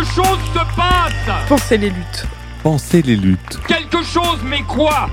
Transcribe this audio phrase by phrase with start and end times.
[0.00, 2.26] Quelque chose se passe Pensez les luttes.
[2.62, 3.58] Pensez les luttes.
[3.66, 5.10] Quelque chose, mais quoi?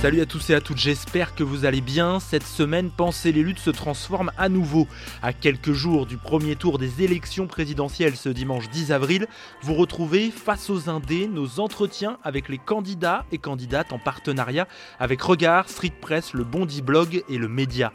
[0.00, 2.20] Salut à tous et à toutes, j'espère que vous allez bien.
[2.20, 4.86] Cette semaine, Pensez les luttes se transforme à nouveau.
[5.22, 9.26] À quelques jours du premier tour des élections présidentielles ce dimanche 10 avril,
[9.62, 14.66] vous retrouvez face aux indés nos entretiens avec les candidats et candidates en partenariat
[15.00, 17.92] avec Regard, Street Press, le Bondi Blog et le Média.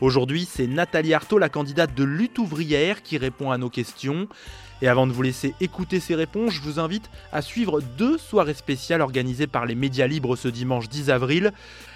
[0.00, 4.28] Aujourd'hui, c'est Nathalie Arthaud, la candidate de lutte ouvrière, qui répond à nos questions.
[4.80, 8.54] Et avant de vous laisser écouter ces réponses, je vous invite à suivre deux soirées
[8.54, 11.52] spéciales organisées par les médias libres ce dimanche 10 avril.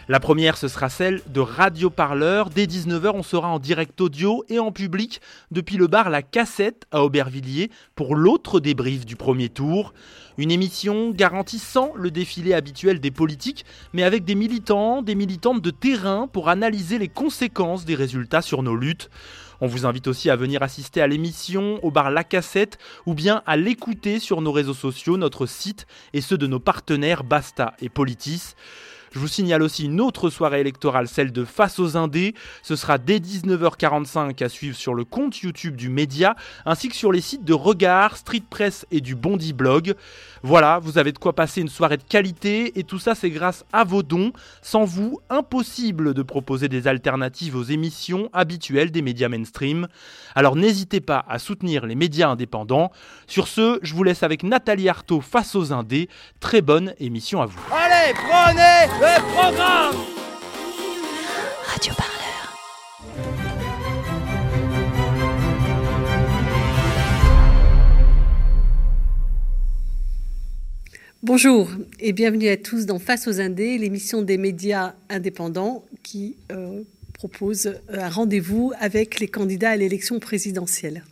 [0.06, 2.50] La première, ce sera celle de Radio Parleur.
[2.50, 6.84] Dès 19h, on sera en direct audio et en public depuis le bar La Cassette
[6.90, 9.94] à Aubervilliers pour l'autre débrief du premier tour.
[10.36, 15.70] Une émission garantissant le défilé habituel des politiques, mais avec des militants, des militantes de
[15.70, 19.08] terrain pour analyser les conséquences des résultats sur nos luttes.
[19.62, 23.42] On vous invite aussi à venir assister à l'émission au bar La Cassette ou bien
[23.46, 27.88] à l'écouter sur nos réseaux sociaux, notre site et ceux de nos partenaires Basta et
[27.88, 28.54] Politis.
[29.14, 32.34] Je vous signale aussi une autre soirée électorale, celle de Face aux Indés.
[32.64, 36.34] Ce sera dès 19h45 à suivre sur le compte YouTube du Média,
[36.66, 39.94] ainsi que sur les sites de Regard, Street Press et du Bondi Blog.
[40.42, 43.64] Voilà, vous avez de quoi passer une soirée de qualité, et tout ça c'est grâce
[43.72, 44.32] à vos dons.
[44.62, 49.86] Sans vous, impossible de proposer des alternatives aux émissions habituelles des médias mainstream.
[50.34, 52.90] Alors n'hésitez pas à soutenir les médias indépendants.
[53.28, 56.08] Sur ce, je vous laisse avec Nathalie Arthaud face aux Indés.
[56.40, 57.60] Très bonne émission à vous.
[57.94, 59.96] Allez, prenez le programme
[61.64, 62.56] Radio Parleur.
[71.22, 76.82] Bonjour et bienvenue à tous dans Face aux Indés, l'émission des médias indépendants qui euh,
[77.12, 81.04] propose un rendez-vous avec les candidats à l'élection présidentielle.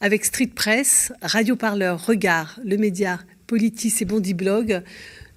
[0.00, 4.82] Avec Street Press, Radio Parleur, Regard, le média Politis et Bondi Blog,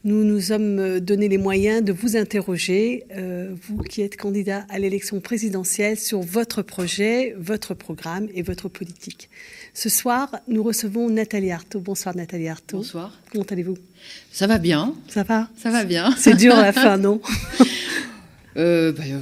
[0.07, 4.79] nous nous sommes donné les moyens de vous interroger, euh, vous qui êtes candidat à
[4.79, 9.29] l'élection présidentielle, sur votre projet, votre programme et votre politique.
[9.73, 11.81] Ce soir, nous recevons Nathalie Arthaud.
[11.81, 12.78] Bonsoir Nathalie Arthaud.
[12.78, 13.19] Bonsoir.
[13.34, 13.78] Comment allez-vous?
[14.31, 14.95] Ça va bien.
[15.09, 15.50] Ça va?
[15.57, 16.16] Ça va bien.
[16.18, 17.19] C'est dur à la fin, non?
[18.56, 19.19] Euh, bah, euh,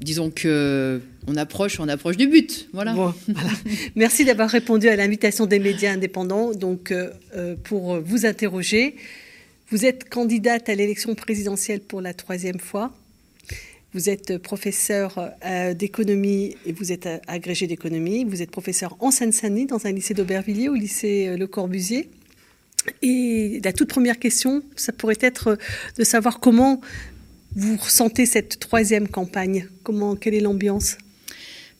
[0.00, 2.68] disons que on approche, on approche du but.
[2.72, 2.94] Voilà.
[2.94, 3.50] Bon, voilà.
[3.96, 6.52] Merci d'avoir répondu à l'invitation des médias indépendants.
[6.52, 8.96] Donc, euh, euh, pour vous interroger,
[9.70, 12.94] vous êtes candidate à l'élection présidentielle pour la troisième fois.
[13.94, 18.24] Vous êtes professeur euh, d'économie et vous êtes euh, agrégé d'économie.
[18.24, 22.10] Vous êtes professeur en Seine-Saint-Denis dans un lycée d'Aubervilliers, au lycée euh, Le Corbusier.
[23.02, 25.56] Et la toute première question, ça pourrait être
[25.96, 26.80] de savoir comment
[27.54, 29.68] vous ressentez cette troisième campagne.
[29.84, 30.98] Comment, quelle est l'ambiance?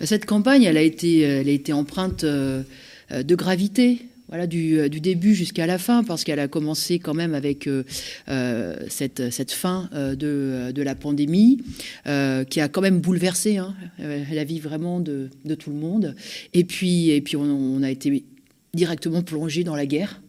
[0.00, 4.06] Cette campagne, elle a été, elle a été empreinte de gravité.
[4.28, 7.66] Voilà, du, euh, du début jusqu'à la fin, parce qu'elle a commencé quand même avec
[7.66, 7.84] euh,
[8.28, 11.58] euh, cette, cette fin de, de la pandémie,
[12.04, 16.14] qui a quand même bouleversé hein, la vie vraiment de, de tout le monde.
[16.54, 18.24] Et puis, et puis on, on a été
[18.72, 20.20] directement plongé dans la guerre.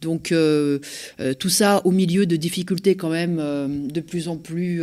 [0.00, 0.32] Donc
[1.38, 3.36] tout ça au milieu de difficultés quand même
[3.88, 4.82] de plus en plus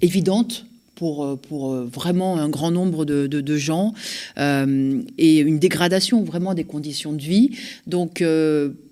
[0.00, 0.66] évidentes
[1.00, 3.94] pour, euh, euh, vraiment un grand nombre de, gens
[4.38, 7.56] euh, et une dégradation vraiment des conditions de vie.
[7.86, 8.22] Donc,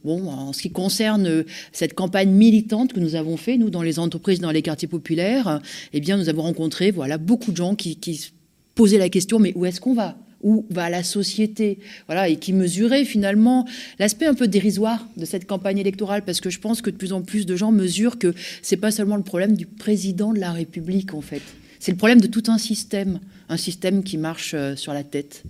[0.05, 3.99] bon, en ce qui concerne cette campagne militante que nous avons fait, nous, dans les
[3.99, 5.61] entreprises, dans les quartiers populaires,
[5.93, 8.31] eh bien, nous avons rencontré voilà, beaucoup de gens qui, qui
[8.75, 10.17] posaient la question, mais où est-ce qu'on va?
[10.43, 11.79] Où va la société?
[12.07, 13.67] Voilà et qui mesurait finalement
[13.99, 17.13] l'aspect un peu dérisoire de cette campagne électorale parce que je pense que de plus
[17.13, 18.33] en plus de gens mesurent que
[18.63, 21.43] c'est pas seulement le problème du président de la République en fait
[21.81, 23.21] c'est le problème de tout un système
[23.51, 25.43] un système qui marche sur la tête.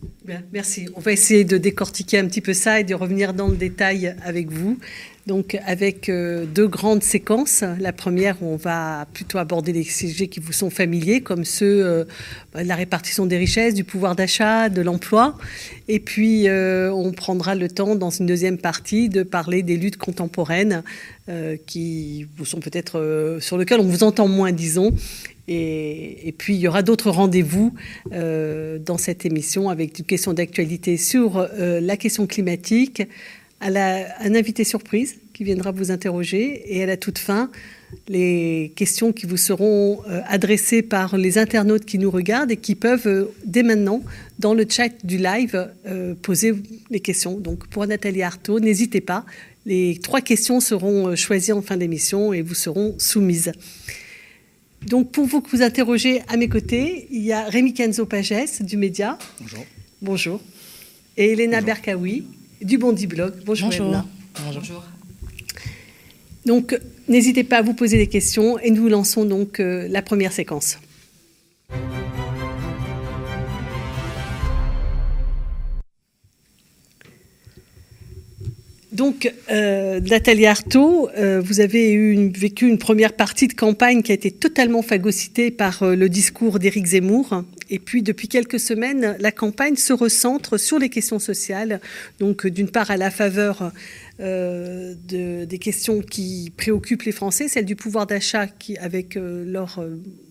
[0.53, 0.87] merci.
[0.95, 4.15] On va essayer de décortiquer un petit peu ça et de revenir dans le détail
[4.25, 4.79] avec vous.
[5.29, 7.63] Donc avec deux grandes séquences.
[7.79, 12.07] La première on va plutôt aborder les sujets qui vous sont familiers, comme ceux de
[12.55, 15.37] la répartition des richesses, du pouvoir d'achat, de l'emploi.
[15.87, 20.83] Et puis on prendra le temps dans une deuxième partie de parler des luttes contemporaines
[21.67, 24.95] qui vous sont peut-être sur lesquelles on vous entend moins, disons,
[25.51, 27.73] et, puis, il y aura d'autres rendez-vous
[28.13, 33.03] euh, dans cette émission avec une question d'actualité sur euh, la question climatique,
[33.61, 37.51] à un invité surprise qui viendra vous interroger et à la toute fin,
[38.07, 42.75] les questions qui vous seront euh, adressées par les internautes qui nous regardent et qui
[42.75, 44.03] peuvent, dès maintenant,
[44.39, 45.71] dans le chat du live,
[46.23, 46.55] poser
[46.91, 47.39] les questions.
[47.39, 49.25] Donc, pour Nathalie Artaud, n'hésitez pas.
[49.67, 53.53] Les trois questions seront choisies en fin d'émission et vous seront soumises.
[54.87, 58.61] Donc, pour vous que vous interrogez à mes côtés, il y a Rémi Kenzo Pages
[58.61, 59.19] du Média.
[59.41, 59.67] Bonjour.
[60.01, 60.41] Bonjour.
[61.17, 62.25] Et Elena Berkaoui
[62.63, 63.35] du Bondi Blog.
[63.45, 64.05] Bonjour, Bonjour.
[64.55, 64.85] Bonjour.
[66.47, 66.79] Donc,
[67.09, 70.79] n'hésitez pas à vous poser des questions et nous lançons donc euh, la première séquence.
[78.99, 84.15] Donc, euh, Nathalie Artaud, euh, vous avez vécu une première partie de campagne qui a
[84.17, 87.45] été totalement phagocytée par euh, le discours d'Éric Zemmour.
[87.71, 91.81] Et puis, depuis quelques semaines, la campagne se recentre sur les questions sociales.
[92.19, 93.73] Donc, d'une part, à la faveur
[94.19, 98.49] des questions qui préoccupent les Français, celle du pouvoir d'achat
[98.81, 99.81] avec leurs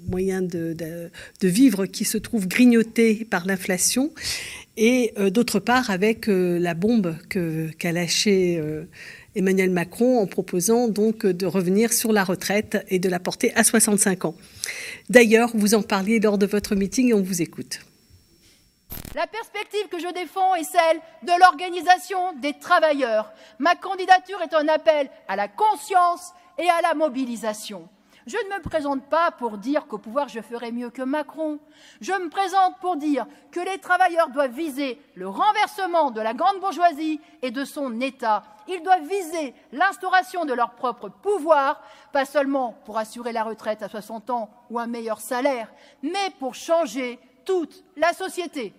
[0.10, 1.10] moyens de,
[1.42, 4.12] vivre qui se trouvent grignotés par l'inflation,
[4.78, 8.86] et euh, d'autre part avec euh, la bombe qu'a lâchée euh,
[9.36, 13.64] Emmanuel Macron en proposant donc de revenir sur la retraite et de la porter à
[13.64, 14.36] 65 ans.
[15.10, 17.80] D'ailleurs, vous en parliez lors de votre meeting et on vous écoute.
[19.16, 23.32] La perspective que je défends est celle de l'organisation des travailleurs.
[23.60, 27.88] Ma candidature est un appel à la conscience et à la mobilisation.
[28.28, 31.60] Je ne me présente pas pour dire qu'au pouvoir je ferai mieux que Macron.
[32.02, 36.60] Je me présente pour dire que les travailleurs doivent viser le renversement de la grande
[36.60, 38.44] bourgeoisie et de son État.
[38.68, 41.82] Ils doivent viser l'instauration de leur propre pouvoir,
[42.12, 45.72] pas seulement pour assurer la retraite à 60 ans ou un meilleur salaire,
[46.04, 48.74] mais pour changer toute la société.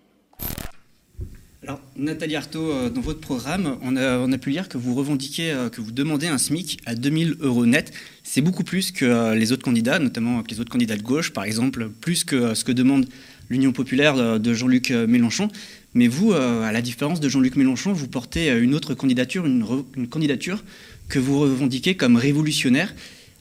[1.69, 5.69] Alors, Nathalie Arthaud, euh, dans votre programme, on a, pu lire que vous revendiquez, euh,
[5.69, 7.93] que vous demandez un SMIC à 2000 euros net.
[8.25, 11.45] C'est beaucoup plus que euh, les autres candidats, notamment les autres candidats de gauche, par
[11.45, 13.07] exemple, plus que ce que demande
[13.51, 15.49] l'Union populaire de Jean-Luc Mélenchon.
[15.93, 20.65] Mais vous, à la différence de Jean-Luc Mélenchon, vous portez une autre candidature, une candidature
[21.09, 22.95] que vous revendiquez comme révolutionnaire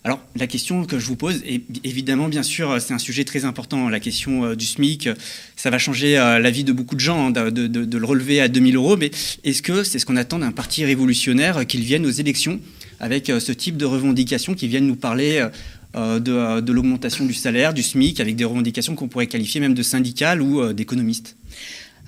[0.07, 3.44] alors, la question que je vous pose, est, évidemment, bien sûr, c'est un sujet très
[3.44, 5.09] important, la question euh, du SMIC.
[5.57, 8.48] Ça va changer euh, la vie de beaucoup de gens hein, de, le relever à
[8.48, 9.12] 2000 euros, mais
[9.44, 12.62] est-ce que c'est ce qu'on attend d'un parti révolutionnaire, euh, qu'il vienne aux élections
[13.01, 15.45] avec ce type de revendications, qu'il vienne nous parler
[15.94, 19.83] de, de l'augmentation du salaire, du SMIC, avec des revendications qu'on pourrait qualifier même de
[19.83, 21.36] syndicales ou d'économistes?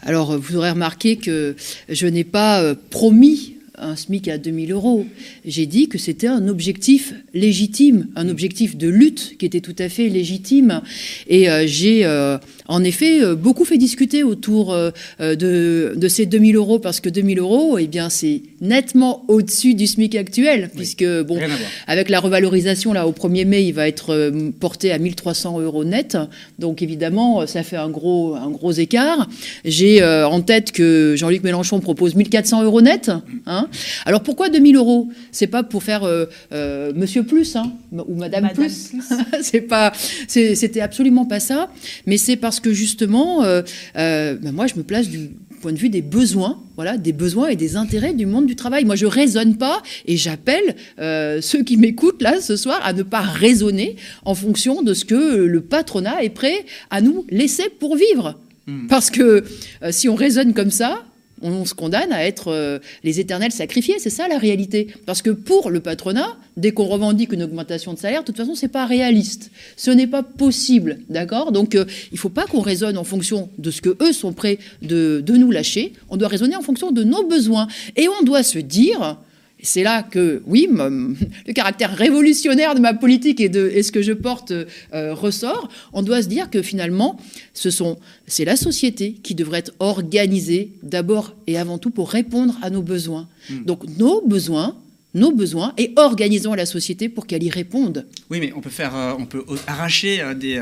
[0.01, 1.55] Alors, vous aurez remarqué que
[1.89, 5.05] je n'ai pas promis un SMIC à 2000 euros.
[5.45, 9.89] J'ai dit que c'était un objectif légitime, un objectif de lutte qui était tout à
[9.89, 10.81] fait légitime.
[11.27, 12.37] Et euh, j'ai euh,
[12.67, 14.75] en effet euh, beaucoup fait discuter autour
[15.19, 19.87] de, de, ces 2000 euros parce que 2000 euros, eh bien, c'est nettement au-dessus du
[19.87, 21.39] SMIC actuel, puisque bon,
[21.87, 26.17] avec la revalorisation là au 1er mai, il va être porté à 1300 euros net.
[26.59, 29.27] Donc évidemment, ça fait un gros, un gros écart.
[29.65, 33.11] J'ai en tête que Jean-Luc Mélenchon propose 1400 euros net.
[33.45, 33.67] Hein,
[34.05, 35.09] alors pourquoi 2000 euros?
[35.31, 38.91] C'est pas pour faire euh, euh, Monsieur Plus hein, ou Madame, Plus?
[39.41, 39.93] c'est pas,
[40.27, 41.69] c'était absolument pas ça.
[42.05, 43.61] Mais c'est parce que justement, euh,
[43.93, 47.55] ben moi je me place du point de vue des besoins, voilà, des besoins et
[47.55, 48.85] des intérêts du monde du travail.
[48.85, 53.21] Moi, je raisonne pas et j'appelle ceux qui m'écoutent là ce soir à ne pas
[53.21, 58.39] raisonner en fonction de ce que le patronat est prêt à nous laisser pour vivre.
[58.67, 58.87] Hmm.
[58.87, 59.43] Parce que
[59.91, 61.03] si on raisonne comme ça,
[61.41, 63.95] on se condamne à être euh, les éternels sacrifiés.
[63.99, 64.87] C'est ça la réalité.
[65.05, 68.55] Parce que pour le patronat, dès qu'on revendique une augmentation de salaire, de toute façon,
[68.55, 69.51] c'est pas réaliste.
[69.75, 71.51] Ce n'est pas possible, d'accord?
[71.51, 74.33] Donc, euh, il ne faut pas qu'on raisonne en fonction de ce que eux sont
[74.33, 75.93] prêts de, de nous lâcher.
[76.09, 77.67] On doit raisonner en fonction de nos besoins.
[77.95, 79.17] Et on doit se dire,
[79.61, 84.13] c'est là que, oui, le caractère révolutionnaire de ma politique et de ce que je
[84.13, 85.69] porte euh, ressort.
[85.93, 87.19] On doit se dire que finalement,
[87.53, 87.97] ce sont,
[88.27, 92.81] c'est la société qui devrait être organisée d'abord et avant tout pour répondre à nos
[92.81, 93.27] besoins.
[93.49, 93.65] Hmm.
[93.65, 94.75] Donc nos besoins,
[95.13, 98.05] nos besoins et organisons la société pour qu'elle y réponde.
[98.29, 100.61] Oui, mais on peut faire, on peut arracher des,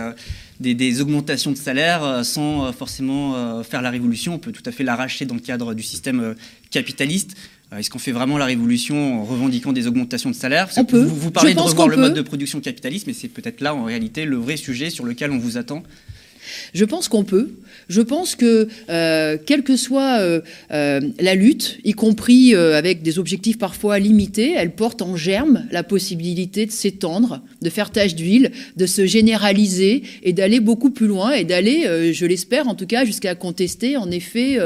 [0.61, 4.35] des, des, augmentations de salaire sans forcément faire la révolution.
[4.35, 6.33] On peut tout à fait l'arracher dans le cadre du système
[6.71, 7.35] capitaliste.
[7.75, 10.69] Est-ce qu'on fait vraiment la révolution en revendiquant des augmentations de salaire?
[10.77, 11.03] On peut.
[11.03, 13.83] Vous, vous parlez de revoir le mode de production capitaliste, mais c'est peut-être là en
[13.83, 15.83] réalité le vrai sujet sur lequel on vous attend.
[16.73, 17.49] Je pense qu'on peut.
[17.89, 23.19] Je pense que, euh, quelle que soit euh, euh, la lutte, y compris avec des
[23.19, 28.51] objectifs parfois limités, elle porte en germe la possibilité de s'étendre, de faire tache d'huile,
[28.75, 33.05] de se généraliser et d'aller beaucoup plus loin et d'aller, je l'espère en tout cas,
[33.05, 34.57] jusqu'à contester en effet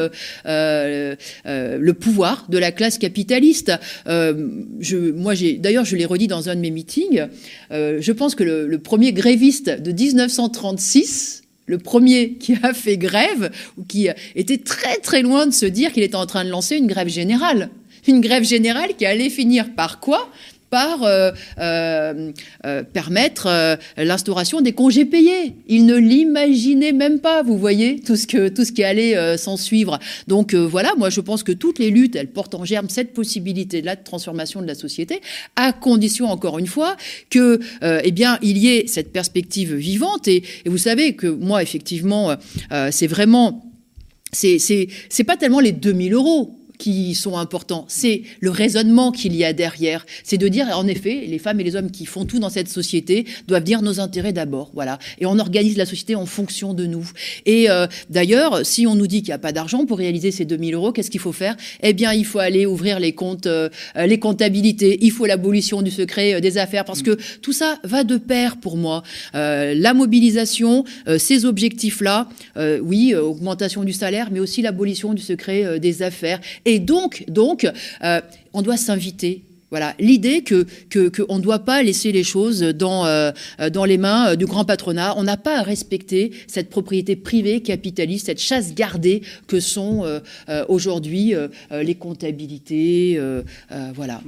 [0.45, 3.71] le pouvoir de la classe capitaliste.
[4.07, 7.23] moi, d'ailleurs, je l'ai redit dans un de mes meetings.
[7.71, 11.40] je pense que le premier gréviste de 1936
[11.71, 15.93] le premier qui a fait grève, ou qui était très très loin de se dire
[15.93, 17.69] qu'il était en train de lancer une grève générale.
[18.07, 20.29] Une grève générale qui allait finir par quoi?
[20.71, 22.31] Par euh, euh,
[22.65, 25.53] euh, permettre l'instauration des congés payés.
[25.67, 29.57] Il ne l'imaginait même pas, vous voyez, tout ce, que, tout ce qui allait s'en
[29.57, 29.99] suivre.
[30.27, 33.97] Donc voilà, moi je pense que toutes les luttes, elles portent en germe cette possibilité-là
[33.97, 35.21] de transformation de la société,
[35.57, 36.95] à condition, encore une fois,
[37.29, 40.29] que, eh bien, il y ait cette perspective vivante.
[40.29, 42.35] Et, et vous savez que moi, effectivement,
[42.91, 43.67] c'est vraiment...
[44.31, 47.85] C'est pas tellement les 2000 euros qui sont importants.
[47.87, 50.03] C'est le raisonnement qu'il y a derrière.
[50.23, 52.69] C'est de dire, en effet, les femmes et les hommes qui font tout dans cette
[52.69, 54.71] société doivent dire nos intérêts d'abord.
[54.73, 54.97] Voilà.
[55.19, 57.07] Et on organise la société en fonction de nous.
[57.45, 60.43] Et euh, d'ailleurs, si on nous dit qu'il n'y a pas d'argent pour réaliser ces
[60.43, 61.55] 2000 euros, qu'est-ce qu'il faut faire?
[61.83, 64.97] Eh bien, il faut aller ouvrir les comptes, euh, les comptabilités.
[65.01, 68.57] Il faut l'abolition du secret euh, des affaires parce que tout ça va de pair
[68.57, 69.03] pour moi.
[69.33, 70.83] la mobilisation,
[71.17, 72.27] ces objectifs-là,
[72.81, 76.39] oui, augmentation du salaire, mais aussi l'abolition du secret des affaires.
[76.65, 77.67] Et donc, donc
[78.03, 78.21] euh,
[78.53, 83.31] on doit s'inviter voilà, l'idée que qu'on ne doit pas laisser les choses dans euh,
[83.71, 85.13] dans les mains du grand patronat.
[85.17, 90.19] On n'a pas à respecter cette propriété privée capitaliste, cette chasse gardée que sont euh,
[90.67, 91.33] aujourd'hui
[91.71, 93.17] les comptabilités,
[93.95, 94.21] voilà,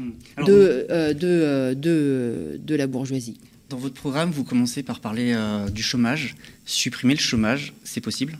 [0.47, 3.37] de, de, de de la bourgeoisie.
[3.69, 5.35] Dans votre programme, vous commencez par parler
[5.73, 6.35] du chômage.
[6.65, 8.37] Supprimer le chômage, c'est possible?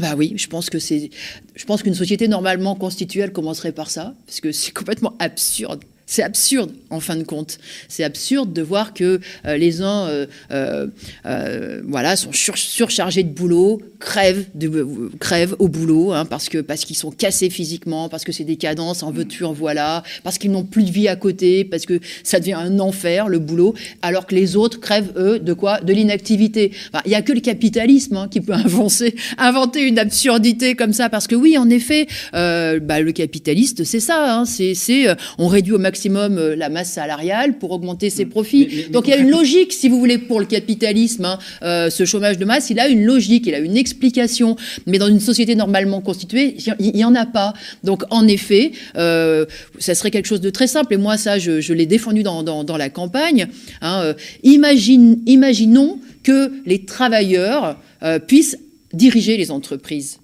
[0.00, 1.10] Bah oui, je pense que c'est,
[1.54, 5.82] je pense qu'une société normalement constituée, elle commencerait par ça, parce que c'est complètement absurde
[6.12, 7.58] c'est absurde, en fin de compte.
[7.88, 13.80] C'est absurde de voir que euh, les uns euh, euh, voilà, sont surchargés de boulot,
[13.98, 18.32] crèvent, de, crèvent au boulot, hein, parce, que, parce qu'ils sont cassés physiquement, parce que
[18.32, 21.64] c'est des cadences, en veux-tu, en voilà, parce qu'ils n'ont plus de vie à côté,
[21.64, 25.54] parce que ça devient un enfer, le boulot, alors que les autres crèvent, eux, de
[25.54, 25.80] quoi?
[25.80, 26.72] De l'inactivité.
[27.06, 31.08] Il n'y a que le capitalisme hein, qui peut inventer, inventer une absurdité comme ça,
[31.08, 35.06] parce que oui, en effet, bah, le capitaliste, c'est ça, hein, c'est
[35.38, 38.28] on réduit au maximum euh, la masse salariale pour augmenter ses mm.
[38.28, 38.68] profits.
[38.90, 41.24] Donc il y a une logique, si vous voulez, pour le capitalisme.
[41.24, 44.56] Hein, euh, ce chômage de masse, il a une logique, il a une explication.
[44.86, 47.52] Mais dans une société normalement constituée, il n'y en a pas.
[47.84, 49.46] Donc en effet, euh,
[49.78, 50.94] ça serait quelque chose de très simple.
[50.94, 53.48] Et moi, ça, je, l'ai défendu dans, la campagne.
[53.80, 57.78] Hein, imagine, imaginons que les travailleurs
[58.26, 58.58] puissent
[58.92, 60.18] diriger les entreprises.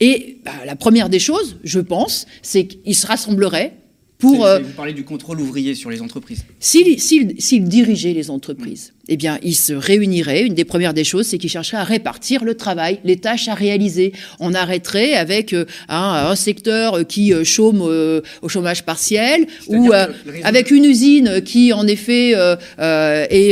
[0.00, 3.74] Et bah, la première des choses, je pense, c'est qu'ils se rassembleraient
[4.18, 6.44] pour, euh, vous parlez du contrôle ouvrier sur les entreprises.
[6.60, 10.42] S'il dirigeait les entreprises, eh bien, il se réunirait.
[10.46, 13.54] Une des premières des choses, c'est qu'il chercherait à répartir le travail, les tâches à
[13.54, 14.12] réaliser.
[14.40, 19.92] On arrêterait avec euh, un, secteur qui euh, chôme au chômage partiel ou
[20.42, 23.50] avec une usine qui, en effet, est,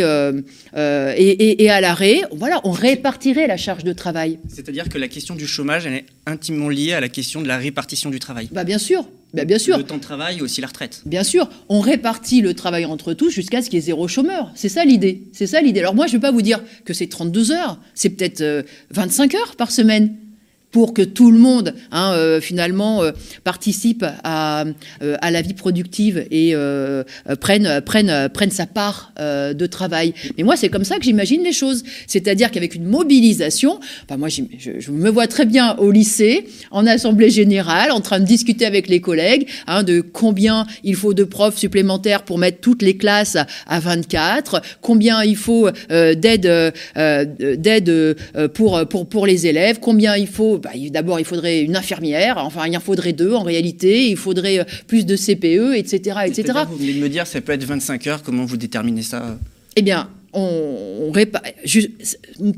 [0.76, 2.22] est, à l'arrêt.
[2.32, 4.38] Voilà, on répartirait la charge de travail.
[4.48, 7.58] C'est-à-dire que la question du chômage, elle est intimement liée à la question de la
[7.58, 8.48] répartition du travail.
[8.52, 9.04] Bah, bien sûr.
[9.34, 9.78] Ben, bien sûr.
[9.78, 11.02] Le temps de travail et aussi la retraite.
[11.06, 11.48] Bien sûr.
[11.68, 14.50] On répartit le travail entre tous jusqu'à ce qu'il y ait zéro chômeur.
[14.54, 15.24] C'est ça l'idée.
[15.32, 15.80] C'est ça l'idée.
[15.80, 17.78] Alors moi, je ne vais pas vous dire que c'est 32 heures.
[17.94, 20.16] C'est peut-être 25 euh, heures par semaine
[20.72, 23.12] pour que tout le monde, hein, euh, finalement, euh,
[23.44, 24.64] participe à,
[25.02, 26.54] euh, à, la vie productive et
[27.40, 30.14] prenne, prenne, prenne sa part de travail.
[30.36, 31.84] Mais moi, c'est comme ça que j'imagine les choses.
[32.06, 34.42] C'est-à-dire qu'avec une mobilisation, enfin, moi, je,
[34.78, 38.88] je, me vois très bien au lycée, en assemblée générale, en train de discuter avec
[38.88, 43.36] les collègues hein, de combien il faut de profs supplémentaires pour mettre toutes les classes
[43.66, 48.16] à 24, combien il faut d'aide d'aide
[48.54, 52.66] pour, pour, pour les élèves, combien il faut bah, d'abord, il faudrait une infirmière, enfin,
[52.66, 56.20] il en faudrait deux en réalité, il faudrait euh, plus de CPE, etc.
[56.26, 56.60] etc.
[56.68, 59.38] Vous venez de me dire, ça peut être 25 heures, comment vous déterminez ça?
[59.76, 61.12] Eh bien, on,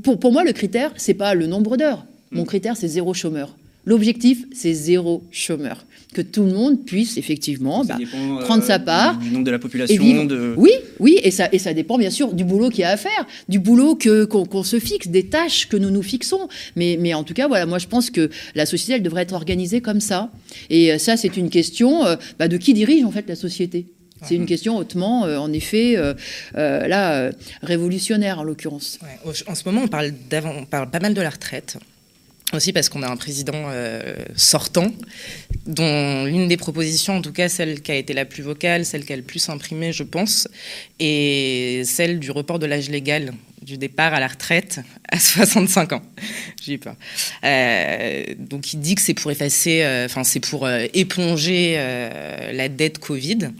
[0.02, 2.04] pour, pour, moi, le critère, c'est pas le nombre d'heures.
[2.30, 2.46] Mon hmm.
[2.46, 3.56] critère, c'est zéro chômeur.
[3.84, 5.84] L'objectif, c'est zéro chômeur.
[6.14, 9.18] Que tout le monde puisse effectivement bah, dépend, euh, prendre sa part.
[9.18, 10.02] Du nombre de la et population.
[10.02, 10.24] vivre.
[10.24, 10.54] De...
[10.56, 12.96] Oui, oui, et ça, et ça dépend bien sûr du boulot qu'il y a à
[12.96, 16.48] faire, du boulot que qu'on se fixe, des tâches que nous nous fixons.
[16.76, 19.34] Mais, mais en tout cas, voilà, moi je pense que la société, elle devrait être
[19.34, 20.30] organisée comme ça.
[20.70, 23.86] Et euh, ça, c'est une question euh, bah, de qui dirige en fait la société.
[24.26, 26.14] C'est une question hautement, euh, en effet, euh,
[26.56, 28.98] euh, là, euh, révolutionnaire en l'occurrence.
[29.02, 31.76] Ouais, en ce moment, on parle, d'avant- on parle pas mal de la retraite.
[32.52, 34.92] Aussi parce qu'on a un président euh, sortant,
[35.66, 39.04] dont l'une des propositions, en tout cas celle qui a été la plus vocale, celle
[39.04, 40.46] qui a le plus imprimé, je pense,
[41.00, 43.32] est celle du report de l'âge légal
[43.64, 46.02] du départ à la retraite à 65 ans.
[46.62, 46.96] J'ai eu peur.
[47.44, 51.74] Euh, donc il dit que c'est pour effacer, euh, enfin c'est pour euh, éponger
[52.52, 53.50] la dette Covid.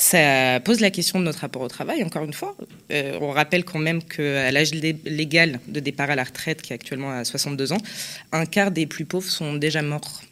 [0.00, 2.56] Ça pose la question de notre rapport au travail, encore une fois.
[2.92, 6.72] Euh, on rappelle quand même qu'à l'âge lé- légal de départ à la retraite, qui
[6.72, 7.78] est actuellement à 62 ans,
[8.30, 10.22] un quart des plus pauvres sont déjà morts.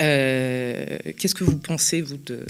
[0.00, 2.46] Euh, Qu'est-ce que vous pensez, vous, de...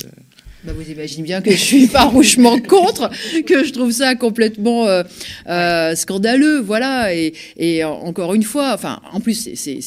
[0.66, 3.08] Bah, vous imaginez bien que je suis farouchement contre,
[3.46, 5.04] que je trouve ça complètement euh,
[5.48, 7.14] euh, scandaleux, voilà.
[7.14, 9.78] Et, et en- encore une fois, enfin, en plus, c'est-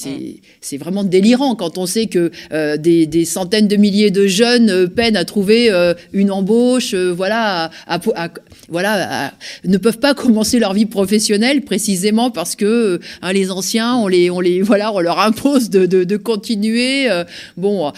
[0.62, 4.88] c'est vraiment délirant quand on sait que euh, des, des centaines de milliers de jeunes
[4.88, 5.69] peinent à trouver
[6.13, 8.29] une embauche, voilà, à, à- à-
[8.69, 9.33] voilà, à-
[9.65, 14.29] ne peuvent pas commencer leur vie professionnelle précisément parce que hein, les anciens, on les,
[14.29, 17.09] on les, voilà, on leur impose de, de, de continuer.
[17.57, 17.91] bon,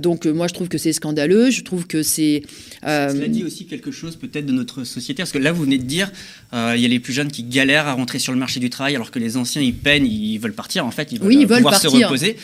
[0.00, 1.50] donc moi je trouve que c'est scandaleux.
[1.50, 2.42] Je trouve que c'est
[2.84, 5.78] euh, Cela dit aussi quelque chose peut-être de notre société, parce que là vous venez
[5.78, 6.08] de dire,
[6.52, 8.70] euh, il y a les plus jeunes qui galèrent à rentrer sur le marché du
[8.76, 11.38] travail, alors que les anciens ils peinent, ils veulent partir en fait, ils veulent, Oui,
[11.40, 12.36] ils euh, veulent pouvoir se reposer.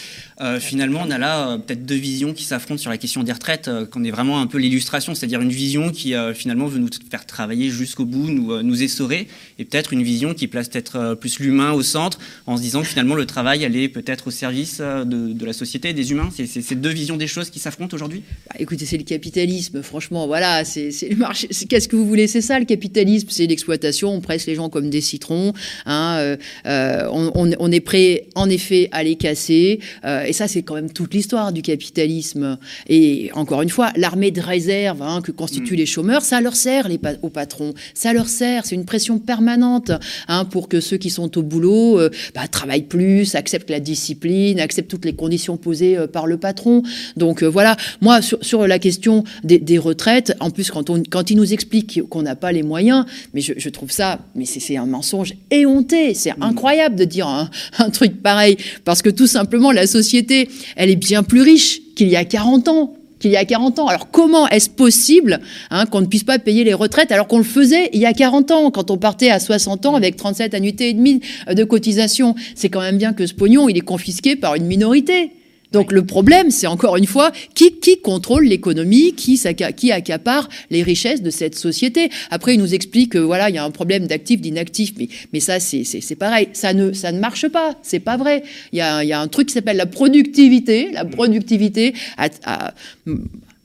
[0.42, 3.32] Euh, finalement, on a là euh, peut-être deux visions qui s'affrontent sur la question des
[3.32, 6.78] retraites, euh, qu'on est vraiment un peu l'illustration, c'est-à-dire une vision qui euh, finalement veut
[6.78, 10.68] nous faire travailler jusqu'au bout, nous, euh, nous essorer, et peut-être une vision qui place
[10.68, 14.26] peut-être euh, plus l'humain au centre, en se disant que finalement le travail allait peut-être
[14.28, 16.28] au service euh, de, de la société, des humains.
[16.36, 18.22] C'est c'est ces deux visions des choses qui s'affrontent aujourd'hui?
[18.48, 21.48] Bah, écoutez, c'est le capitalisme, franchement, voilà, c'est le marché.
[21.68, 24.12] Qu'est-ce que vous voulez C'est ça le capitalisme, c'est l'exploitation.
[24.12, 25.52] On presse les gens comme des citrons.
[25.84, 26.36] Hein, euh,
[26.66, 29.80] euh, on, est prêt, en effet, à les casser.
[30.04, 32.58] euh, et ça, c'est quand même toute l'histoire du capitalisme.
[32.88, 36.88] Et encore une fois, l'armée de réserve hein, que constituent les chômeurs, ça leur sert
[36.88, 37.74] les pa- aux patrons.
[37.94, 38.66] Ça leur sert.
[38.66, 39.90] C'est une pression permanente
[40.28, 41.98] hein, pour que ceux qui sont au boulot
[42.34, 46.82] bah, travaillent plus, acceptent la discipline, acceptent toutes les conditions posées par le patron.
[47.16, 51.30] Donc voilà, moi sur, sur la question des, des retraites, en plus quand, on, quand
[51.30, 54.60] il nous explique qu'on n'a pas les moyens, mais je, je trouve ça, mais c'est
[54.60, 59.26] c'est un mensonge éhonté, c'est incroyable de dire un, un truc pareil, parce que tout
[59.26, 62.92] simplement la société, elle est bien plus riche qu'il y a 40 ans.
[63.18, 63.86] Qu'il y a 40 ans.
[63.86, 67.44] Alors comment est-ce possible hein, qu'on ne puisse pas payer les retraites alors qu'on le
[67.44, 70.90] faisait il y a 40 ans quand on partait à 60 ans avec 37 annuités
[70.90, 74.54] et demie de cotisation C'est quand même bien que ce pognon, il est confisqué par
[74.54, 75.30] une minorité.
[75.72, 79.40] Donc le problème, c'est encore une fois qui, qui contrôle l'économie, qui,
[79.76, 82.08] qui accapare les richesses de cette société.
[82.30, 85.40] Après, il nous explique que voilà, il y a un problème d'actifs, d'inactifs, mais, mais
[85.40, 88.42] ça, c'est, c'est, c'est pareil, ça ne, ça ne marche pas, c'est pas vrai.
[88.72, 90.90] Il y a, il y a un truc qui s'appelle la productivité.
[90.92, 92.74] La productivité a- a-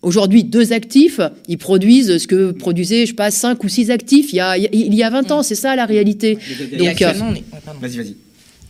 [0.01, 4.33] Aujourd'hui, deux actifs, ils produisent ce que produisaient, je sais pas, cinq ou six actifs
[4.33, 5.43] il y a, il y a 20 ans.
[5.43, 6.39] C'est ça la réalité.
[6.79, 7.79] Donc, actuellement, euh, on est- ouais, pardon.
[7.79, 8.15] Vas-y, vas-y.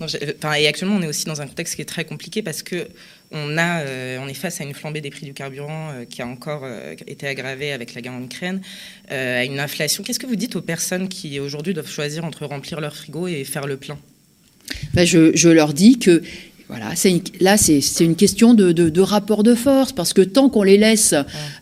[0.05, 2.87] Enfin, et actuellement, on est aussi dans un contexte qui est très compliqué parce que
[3.31, 6.21] on a, euh, on est face à une flambée des prix du carburant euh, qui
[6.21, 8.61] a encore euh, été aggravée avec la guerre en Ukraine,
[9.11, 10.03] euh, à une inflation.
[10.03, 13.43] Qu'est-ce que vous dites aux personnes qui aujourd'hui doivent choisir entre remplir leur frigo et
[13.43, 13.97] faire le plein?
[14.95, 16.21] Je, je leur dis que
[16.71, 20.21] voilà, c'est une- là c'est une question de, de- de rapport de force parce que
[20.21, 21.13] tant qu'on les laisse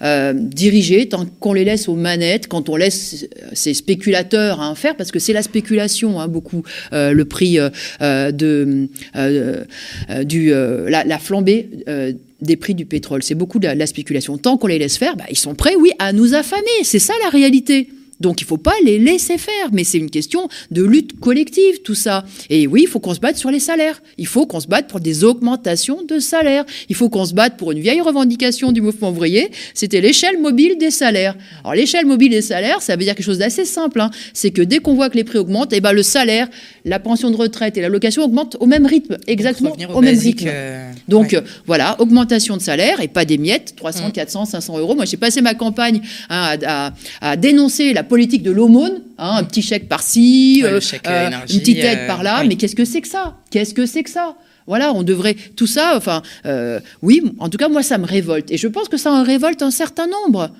[0.03, 4.95] euh, diriger, tant qu'on les laisse aux manettes, quand on laisse ces spéculateurs hein, faire,
[4.95, 6.61] parce que c'est la spéculation hein, beaucoup
[6.93, 8.87] euh, le prix euh, de
[10.23, 11.69] du la, la flambée.
[12.41, 14.37] des prix du pétrole, c'est beaucoup de la, la spéculation.
[14.37, 16.77] Tant qu'on les laisse faire, bah, ils sont prêts, oui, à nous affamer.
[16.83, 17.89] C'est ça la réalité.
[18.19, 21.95] Donc il faut pas les laisser faire, mais c'est une question de lutte collective tout
[21.95, 22.25] ça.
[22.49, 24.01] Et oui, il faut qu'on se batte sur les salaires.
[24.17, 26.65] Il faut qu'on se batte pour des augmentations de salaires.
[26.89, 30.77] Il faut qu'on se batte pour une vieille revendication du mouvement ouvrier, c'était l'échelle mobile
[30.79, 31.35] des salaires.
[31.63, 34.01] Alors l'échelle mobile des salaires, ça veut dire quelque chose d'assez simple.
[34.01, 34.11] hein.
[34.33, 36.47] C'est que dès qu'on voit que les prix augmentent, et ben le salaire,
[36.85, 40.47] la pension de retraite et l'allocation augmentent au même rythme, exactement au, au même rythme.
[40.49, 41.37] euh, Donc ouais.
[41.37, 44.11] euh, voilà, augmentation de salaire et pas des miettes, 300, Mm.
[44.11, 44.95] 400, 500 euros.
[44.95, 49.37] Moi, j'ai passé ma campagne hein, à, à- à dénoncer la politique de l'aumône, hein,
[49.37, 52.39] un petit chèque par-ci, Ouais, euh, chèque, euh, énergie, une petite aide euh, par-là.
[52.41, 52.49] oui.
[52.49, 53.37] Mais qu'est-ce que c'est que ça?
[53.51, 54.35] Qu'est-ce que c'est que ça?
[54.67, 55.93] Voilà, on devrait tout ça.
[55.95, 59.11] Enfin, euh, oui, en tout cas, moi, ça me révolte, et je pense que ça
[59.13, 60.51] en révolte un certain nombre.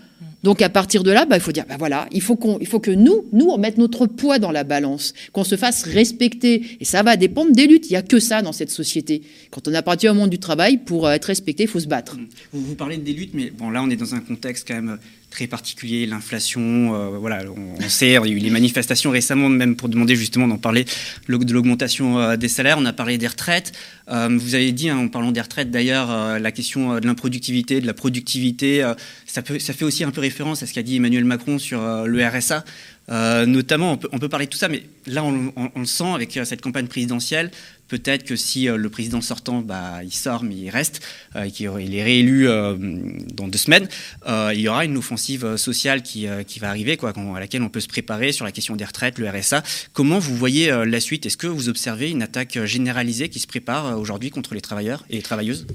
[0.41, 2.65] Donc à partir de là, bah, il faut dire, bah voilà, il faut, qu'on, il
[2.67, 6.77] faut que nous, nous, on mette notre poids dans la balance, qu'on se fasse respecter.
[6.79, 7.87] Et ça va dépendre des luttes.
[7.89, 9.21] Il n'y a que ça dans cette société.
[9.51, 12.15] Quand on appartient au monde du travail, pour être respecté, il faut se battre.
[12.53, 14.97] Vous, vous parlez des luttes, mais bon, là, on est dans un contexte quand même
[15.29, 19.75] très particulier, l'inflation, euh, voilà, on, sait, il y a eu les manifestations récemment, même
[19.75, 20.85] pour demander justement d'en parler
[21.27, 23.71] de l'augmentation euh, des salaires, on a parlé des retraites,
[24.09, 27.87] euh, vous avez dit, hein, en parlant des retraites d'ailleurs, la question de l'improductivité, de
[27.87, 28.85] la productivité,
[29.25, 32.63] ça, fait aussi un peu référence à ce qu'a dit Emmanuel Macron sur le RSA,
[33.09, 36.87] notamment, on peut, parler de tout ça, mais là, on, le sent avec cette campagne
[36.87, 37.51] présidentielle,
[37.89, 41.01] Peut-être que si euh, le président sortant, bah, il sort mais il reste,
[41.35, 42.77] euh, et qu'il est réélu euh,
[43.33, 43.89] dans deux semaines,
[44.27, 47.79] il y aura une offensive sociale qui, qui va arriver, quoi, à laquelle on peut
[47.79, 49.63] se préparer sur la question des retraites, le RSA.
[49.91, 51.25] Comment vous voyez la suite?
[51.25, 55.15] Est-ce que vous observez une attaque généralisée qui se prépare aujourd'hui contre les travailleurs et
[55.15, 55.65] les travailleuses?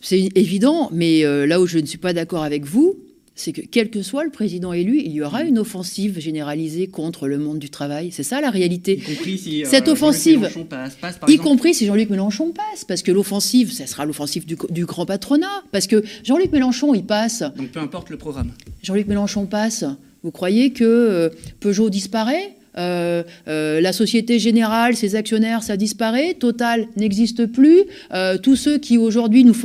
[0.00, 2.98] C'est évident, mais là où je ne suis pas d'accord avec vous,
[3.34, 7.26] c'est que quel que soit le président élu, il y aura une offensive généralisée contre
[7.26, 8.10] le monde du travail.
[8.12, 8.98] C'est ça la réalité.
[8.98, 13.02] Y compris si, Cette euh, offensive, passe, passe, y compris si Jean-Luc Mélenchon passe, parce
[13.02, 17.42] que l'offensive, ça sera l'offensive du, du, grand patronat, parce que Jean-Luc Mélenchon, il passe.
[17.56, 18.52] Donc peu importe le programme.
[18.82, 19.84] Jean-Luc Mélenchon passe.
[20.22, 22.56] Vous croyez que euh, Peugeot disparaît?
[22.78, 26.34] Euh, euh, la Société Générale, ses actionnaires, ça disparaît.
[26.34, 27.84] Total n'existe plus.
[28.12, 29.56] Euh, tous ceux qui aujourd'hui nous,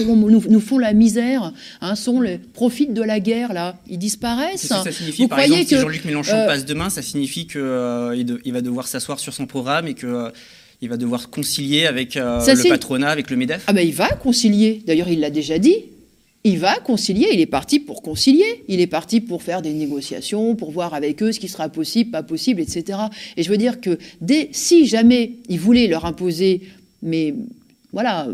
[0.50, 3.78] nous, font la misère hein, sont les profitent de la guerre là.
[3.90, 4.66] Ils disparaissent.
[4.66, 8.54] Ça, signifie, Vous par exemple, que, si Jean-Luc Mélenchon passe demain, ça signifie qu'il il
[8.54, 10.32] va devoir s'asseoir sur son programme et que
[10.82, 14.84] il va devoir concilier avec le patronat, avec le MEDEF Ah ben il va concilier.
[14.86, 15.86] D'ailleurs, il l'a déjà dit
[16.46, 20.56] il va concilier, il est parti pour concilier, il est parti pour faire des négociations,
[20.56, 23.00] pour voir avec eux ce qui sera possible, pas possible, etc.
[23.36, 26.62] Et je veux dire que dès, si jamais il voulait leur imposer,
[27.02, 27.34] mais
[27.94, 28.28] voilà,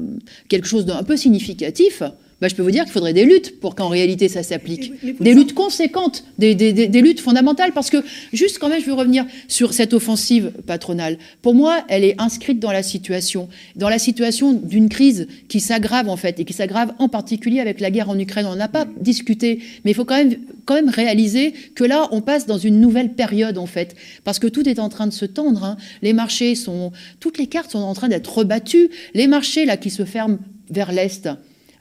[0.50, 2.04] quelque chose d'un peu significatif,
[2.42, 4.92] bah, je peux vous dire qu'il faudrait des luttes pour qu'en réalité ça s'applique.
[5.20, 6.56] Des luttes conséquentes, des,
[7.02, 7.72] luttes fondamentales.
[7.72, 11.20] Parce que, juste quand même, je veux revenir sur cette offensive patronale.
[11.44, 16.10] Pour moi, elle est inscrite dans la situation, dans la situation d'une crise qui s'aggrave
[16.10, 18.48] en fait, et qui s'aggrave en particulier avec la guerre en Ukraine.
[18.48, 22.22] On n'a pas discuté, mais il faut quand même, quand même réaliser que là, on
[22.22, 23.96] passe dans une nouvelle période en fait.
[24.24, 25.64] Parce que tout est en train de se tendre.
[25.64, 25.78] Hein.
[26.02, 26.92] Les marchés sont.
[27.20, 28.90] Toutes les cartes sont en train d'être rebattues.
[29.14, 30.40] Les marchés là qui se ferment
[30.72, 31.30] vers l'Est,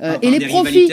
[0.02, 0.88] euh, et les profits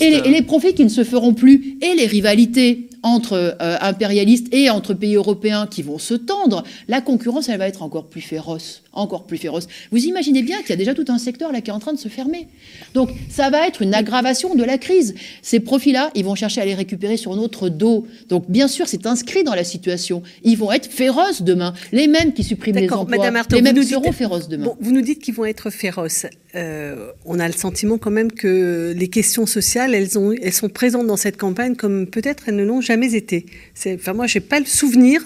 [0.00, 4.70] et les, profits qui ne se feront plus et les rivalités entre euh, impérialistes et
[4.70, 8.82] entre pays européens qui vont se tendre, la concurrence elle va être encore plus féroce,
[8.92, 9.66] encore plus féroce.
[9.90, 11.92] Vous imaginez bien qu'il y a déjà tout un secteur là qui est en train
[11.92, 12.48] de se fermer.
[12.94, 15.14] Donc ça va être une aggravation de la crise.
[15.42, 18.06] Ces profits-là, ils vont chercher à les récupérer sur notre dos.
[18.28, 20.22] Donc bien sûr, c'est inscrit dans la situation.
[20.44, 21.74] Ils vont être féroces demain.
[21.90, 24.66] Les mêmes qui suppriment les emplois, Madame les mêmes seront féroces demain.
[24.66, 26.26] Bon, vous nous dites qu'ils vont être féroces.
[26.54, 30.68] Euh, on a le sentiment quand même que les questions sociales, elles, ont, elles sont
[30.68, 33.46] présentes dans cette campagne comme peut-être elles ne l'ont jamais été.
[33.86, 35.22] Enfin, moi, j'ai pas le souvenir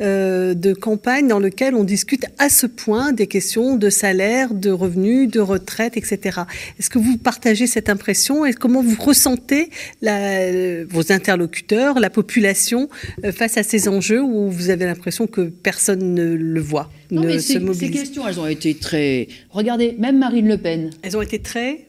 [0.00, 4.70] euh, de campagne dans lequel on discute à ce point des questions de salaire, de
[4.70, 6.40] revenus, de retraite, etc.
[6.78, 9.70] Est-ce que vous partagez cette impression et comment vous ressentez
[10.02, 12.88] la, vos interlocuteurs, la population
[13.24, 17.22] euh, face à ces enjeux où vous avez l'impression que personne ne le voit, non,
[17.22, 19.28] ne mais se mobilise Ces questions, elles ont été très.
[19.50, 20.90] Regardez, même Marine Le Pen.
[21.02, 21.86] Elles ont été très.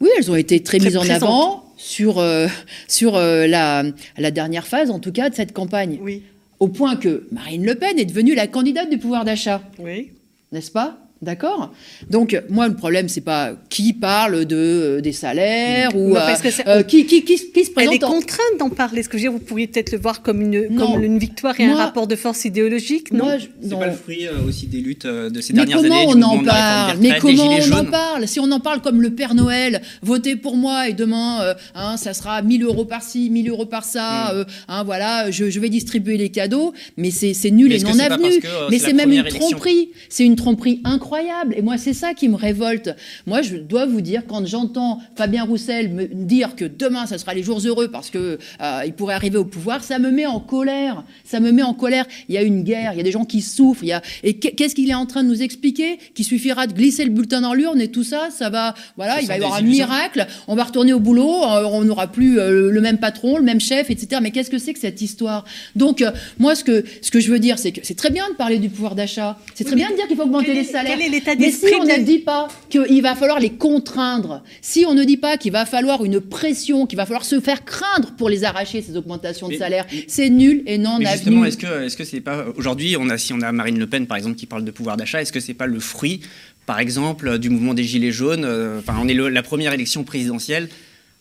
[0.00, 2.46] Oui, elles ont été très, mises en avant sur, euh,
[2.88, 3.84] sur euh, la,
[4.18, 5.98] la, dernière phase, en tout cas, de cette campagne.
[6.02, 6.22] Oui.
[6.58, 9.62] Au point que Marine Le Pen est devenue la candidate du pouvoir d'achat.
[9.78, 10.10] Oui.
[10.52, 10.98] N'est-ce pas?
[11.22, 11.70] D'accord?
[12.08, 16.34] Donc, moi, le problème, c'est pas qui parle de, euh, des salaires ou euh,
[16.66, 17.92] euh, qui, qui, qui, qui, se présente.
[17.92, 19.02] Elle est contrainte d'en parler.
[19.02, 21.60] Ce que je veux dire, vous pourriez peut-être le voir comme une, comme une victoire
[21.60, 23.36] et un rapport de force idéologique, non?
[23.62, 25.88] C'est pas le fruit aussi des luttes de ces dernières années.
[25.90, 28.26] Mais comment on en parle Mais comment on en parle?
[28.26, 32.14] Si on en parle comme le Père Noël, votez pour moi et demain, hein, ça
[32.14, 34.44] sera 1000 euros par-ci, 1000 euros par-ça, mm.
[34.68, 38.40] hein, voilà, je, je, vais distribuer les cadeaux, mais c'est nul et non avenu.
[38.70, 39.90] Mais c'est même une tromperie.
[40.08, 40.80] C'est une tromperie
[41.10, 41.54] incroyable.
[41.56, 42.94] Et moi, c'est ça qui me révolte.
[43.26, 47.34] Moi, je dois vous dire, quand j'entends Fabien Roussel me dire que demain, ça sera
[47.34, 50.38] les jours heureux parce que euh, il pourrait arriver au pouvoir, ça me met en
[50.38, 51.02] colère.
[51.24, 52.06] Ça me met en colère.
[52.28, 53.82] Il y a une guerre, il y a des gens qui souffrent.
[53.82, 54.02] Il y a...
[54.22, 55.98] Et qu'est-ce qu'il est en train de nous expliquer?
[56.14, 58.74] Qu'il suffira de glisser le bulletin dans l'urne et tout ça, ça va.
[58.96, 60.26] Voilà, il va y avoir un miracle.
[60.46, 61.42] On va retourner au boulot.
[61.42, 64.20] Euh, on n'aura plus euh, le même patron, le même chef, etc.
[64.22, 65.44] Mais qu'est-ce que c'est que cette histoire?
[65.74, 66.04] Donc,
[66.38, 68.58] moi, ce que ce que je veux dire, c'est que c'est très bien de parler
[68.58, 69.38] du pouvoir d'achat.
[69.54, 70.99] C'est très bien de dire qu'il faut augmenter les salaires.
[71.08, 75.16] Mais si on ne dit pas qu'il va falloir les contraindre, si on ne dit
[75.16, 78.82] pas qu'il va falloir une pression, qu'il va falloir se faire craindre pour les arracher
[78.82, 81.06] ces augmentations de salaire, c'est nul et non avenu.
[81.06, 83.86] Justement, est-ce que est-ce que c'est pas aujourd'hui on a si on a Marine Le
[83.86, 86.20] Pen par exemple qui parle de pouvoir d'achat, est-ce que c'est pas le fruit
[86.66, 90.68] par exemple du mouvement des gilets jaunes euh, Enfin, on est la première élection présidentielle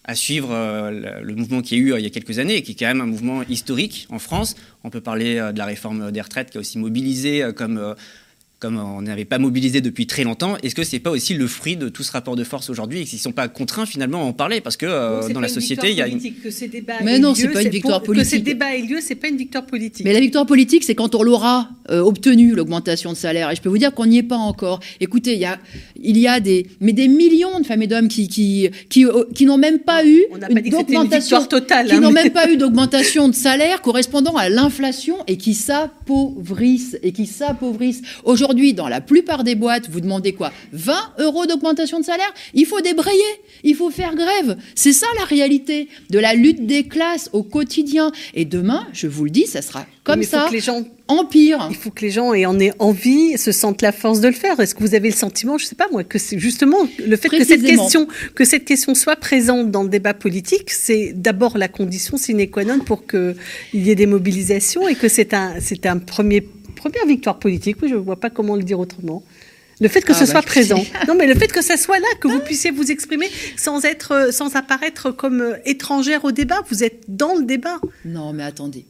[0.05, 2.87] à suivre le mouvement qui a eu il y a quelques années, qui est quand
[2.87, 4.55] même un mouvement historique en France.
[4.83, 7.95] On peut parler de la réforme des retraites qui a aussi mobilisé comme
[8.59, 11.77] comme on n'avait pas mobilisé depuis très longtemps, est-ce que c'est pas aussi le fruit
[11.77, 14.25] de tout ce rapport de force aujourd'hui et qu'ils ne sont pas contraints finalement à
[14.25, 14.59] en parler?
[14.59, 17.33] Parce que euh, dans la société il y a une que ces débats mais non
[17.33, 20.05] c'est pas une victoire politique que ces débats aient lieu c'est pas une victoire politique.
[20.05, 23.49] Mais la victoire politique c'est quand on l'aura euh, obtenu l'augmentation de salaire.
[23.49, 24.81] Et je peux vous dire qu'on n'y est pas encore.
[24.99, 25.57] Écoutez il y a
[25.95, 29.23] il y a des mais des millions de femmes et d'hommes qui qui qui, euh,
[29.33, 30.21] qui n'ont même pas eu
[30.69, 35.37] d'augmentation totale qui hein, n'ont même pas eu d'augmentation de salaire correspondant à l'inflation et
[35.37, 38.01] qui s'appauvrissent et qui s'appauvrissent.
[38.25, 40.51] Aujourd'hui Aujourd'hui, dans la plupart des boîtes, vous demandez quoi?
[40.71, 42.33] 20 euros d'augmentation de salaire?
[42.55, 43.21] Il faut débrayer,
[43.63, 44.57] il faut faire grève.
[44.73, 48.11] C'est ça la réalité de la lutte des classes au quotidien.
[48.33, 50.47] Et demain, je vous le dis, ça sera comme ça.
[50.49, 51.67] que les gens empire.
[51.69, 54.59] Il faut que les gens en aient envie, se sentent la force de le faire.
[54.59, 57.17] Est-ce que vous avez le sentiment, je ne sais pas moi, que c'est justement le
[57.17, 61.59] fait que cette question, que cette question soit présente dans le débat politique, c'est d'abord
[61.59, 63.35] la condition sine qua non pour qu'il
[63.73, 66.41] y ait des mobilisations et que c'est un, c'est un premier
[66.79, 69.21] première victoire politique, oui, je ne vois pas comment le dire autrement.
[69.81, 70.83] Le fait que ah, ce bah, soit présent.
[71.07, 74.29] Non, mais le fait que ça soit là, que vous puissiez vous exprimer sans être,
[74.31, 76.61] sans apparaître comme euh, étrangère au débat.
[76.69, 77.79] Vous êtes dans le débat.
[78.05, 78.85] Non, mais attendez.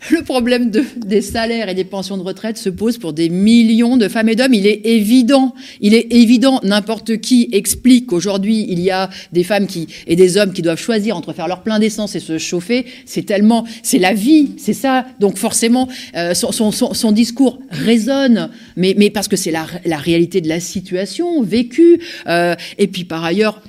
[0.10, 3.96] le problème de, des salaires et des pensions de retraite se pose pour des millions
[3.96, 4.54] de femmes et d'hommes.
[4.54, 9.66] Il est évident, il est évident, n'importe qui explique qu'aujourd'hui il y a des femmes
[9.66, 12.86] qui et des hommes qui doivent choisir entre faire leur plein d'essence et se chauffer.
[13.06, 15.06] C'est tellement, c'est la vie, c'est ça.
[15.20, 19.96] Donc forcément, euh, son, son, son, discours résonne, mais, mais parce que c'est la, la,
[19.96, 22.00] réalité de la situation vécue.
[22.26, 23.60] Euh, et puis par ailleurs,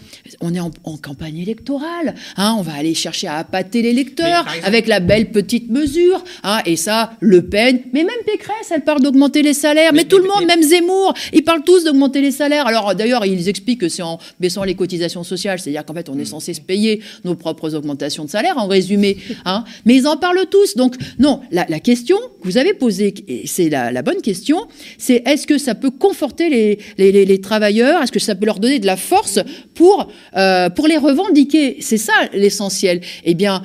[0.42, 4.88] on est en, campagne électorale, hein, on va aller chercher à appâter les lecteurs avec
[4.88, 9.42] la belle petite mesure, hein, et ça, Le Pen, mais même Pécresse, elle parle d'augmenter
[9.42, 12.68] les salaires, mais, tout le monde, même Zemmour, ils parlent tous d'augmenter les salaires.
[12.68, 16.18] Alors d'ailleurs, ils expliquent que c'est en baissant les cotisations sociales, c'est-à-dire qu'en fait, on
[16.18, 20.18] est censé se payer nos propres augmentations de salaire, en résumé, hein, mais ils en
[20.18, 20.76] parlent tous.
[20.76, 25.48] Donc non, la, question que vous avez posée, et c'est la, bonne question, c'est est-ce
[25.48, 26.50] que ça peut conforter
[26.98, 29.40] les, les travailleurs, est-ce que ça peut leur donner de la force
[29.74, 31.78] pour euh, pour les revendiquer.
[31.82, 33.02] C'est ça l'essentiel.
[33.24, 33.64] Eh bien,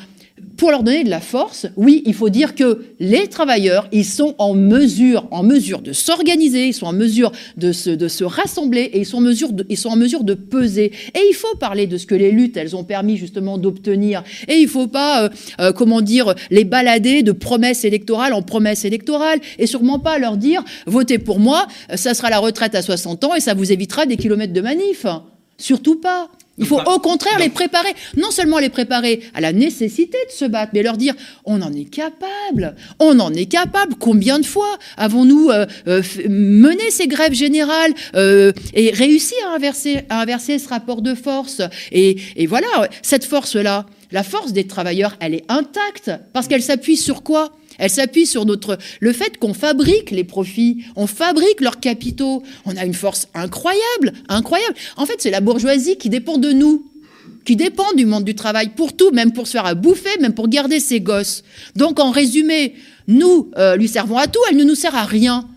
[0.56, 4.34] pour leur donner de la force, oui, il faut dire que les travailleurs, ils sont
[4.38, 8.82] en mesure, en mesure de s'organiser, ils sont en mesure de se, de se rassembler
[8.92, 10.92] et ils sont, en mesure de, ils sont en mesure de peser.
[11.14, 14.22] Et il faut parler de ce que les luttes, elles ont permis justement d'obtenir.
[14.48, 15.28] Et il faut pas, euh,
[15.60, 20.36] euh, comment dire, les balader de promesses électorales en promesses électorales et sûrement pas leur
[20.36, 24.06] dire, votez pour moi, ça sera la retraite à 60 ans et ça vous évitera
[24.06, 25.06] des kilomètres de manif.
[25.58, 26.30] Surtout pas.
[26.56, 30.44] Il faut au contraire les préparer, non seulement les préparer à la nécessité de se
[30.44, 31.14] battre, mais leur dire
[31.44, 33.96] on en est capable, on en est capable.
[33.98, 40.02] Combien de fois avons-nous euh, euh, mené ces grèves générales euh, et réussi à inverser,
[40.08, 41.60] à inverser ce rapport de force?
[41.90, 46.12] Et, et voilà, cette force-là, la force des travailleurs, elle est intacte.
[46.32, 47.50] Parce qu'elle s'appuie sur quoi?
[47.78, 52.42] Elle s'appuie sur notre, le fait qu'on fabrique les profits, on fabrique leurs capitaux.
[52.64, 54.74] On a une force incroyable, incroyable.
[54.96, 56.86] En fait, c'est la bourgeoisie qui dépend de nous,
[57.44, 60.34] qui dépend du monde du travail pour tout, même pour se faire à bouffer, même
[60.34, 61.44] pour garder ses gosses.
[61.76, 62.74] Donc, en résumé,
[63.06, 65.48] nous euh, lui servons à tout, elle ne nous sert à rien.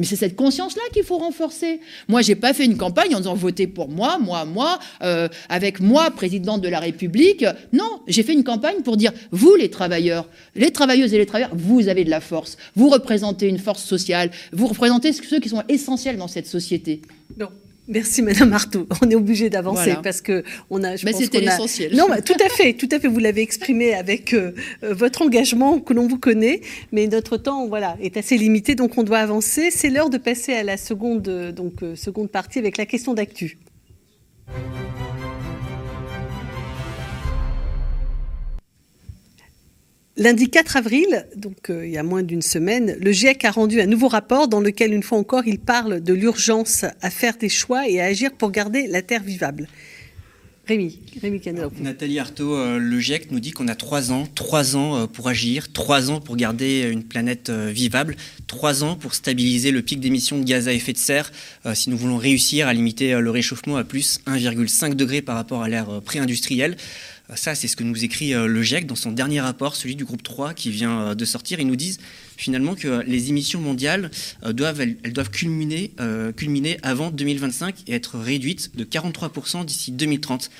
[0.00, 1.78] Mais c'est cette conscience-là qu'il faut renforcer.
[2.08, 5.78] Moi, j'ai pas fait une campagne en disant votez pour moi, moi, moi, euh, avec
[5.78, 7.44] moi, présidente de la République.
[7.74, 11.54] Non, j'ai fait une campagne pour dire vous, les travailleurs, les travailleuses et les travailleurs,
[11.54, 12.56] vous avez de la force.
[12.76, 14.30] Vous représentez une force sociale.
[14.52, 17.02] Vous représentez ceux qui sont essentiels dans cette société.
[17.38, 17.48] Non.
[17.90, 18.86] Merci Madame Artaud.
[19.02, 20.92] On est obligé d'avancer parce que on a.
[21.04, 21.94] Mais c'était l'essentiel.
[21.96, 23.08] Non, tout à fait, tout à fait.
[23.08, 24.52] Vous l'avez exprimé avec euh,
[24.84, 26.60] euh, votre engagement que l'on vous connaît,
[26.92, 29.70] mais notre temps, voilà, est assez limité, donc on doit avancer.
[29.72, 33.58] C'est l'heure de passer à la seconde, donc euh, seconde partie avec la question d'actu.
[40.20, 43.80] Lundi 4 avril, donc euh, il y a moins d'une semaine, le GIEC a rendu
[43.80, 47.48] un nouveau rapport dans lequel, une fois encore, il parle de l'urgence à faire des
[47.48, 49.66] choix et à agir pour garder la Terre vivable.
[50.66, 51.40] Rémi, Rémi
[51.80, 55.26] Nathalie Arthaud, euh, le GIEC nous dit qu'on a trois ans, trois ans euh, pour
[55.26, 58.14] agir, trois ans pour garder une planète vivable,
[58.46, 61.32] trois ans pour stabiliser le pic d'émissions de gaz à effet de serre
[61.72, 65.68] si nous voulons réussir à limiter le réchauffement à plus 1,5 degré par rapport à
[65.70, 66.76] l'ère pré-industrielle.
[67.36, 70.04] Ça, c'est ce que nous écrit euh, le GIEC dans son dernier rapport, celui du
[70.04, 71.60] groupe 3 qui vient euh, de sortir.
[71.60, 71.98] Ils nous disent
[72.36, 74.10] finalement que les émissions mondiales
[74.44, 80.50] euh, doivent, culminer, avant 2025 et être réduites de 43% d'ici 2030.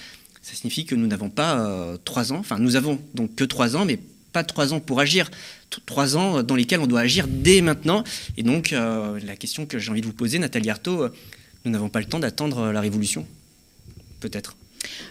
[0.42, 3.85] Ça signifie que nous n'avons pas trois ans, enfin nous avons donc que trois ans,
[3.85, 3.98] mais
[4.33, 5.30] pas trois ans pour agir,
[5.85, 8.04] trois ans dans lesquels on doit agir dès maintenant.
[8.38, 11.09] Et donc la question que j'ai envie de vous poser, Nathalie Arthaud,
[11.66, 13.26] nous n'avons pas le temps d'attendre la révolution
[14.20, 14.56] Peut-être.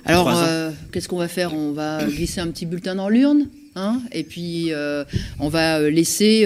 [0.06, 1.54] Alors, euh, qu'est-ce qu'on va faire?
[1.54, 5.06] On va glisser un petit bulletin dans l'urne Hein, et puis euh,
[5.40, 6.46] on va euh, laisser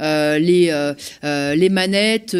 [0.00, 2.36] les, les manettes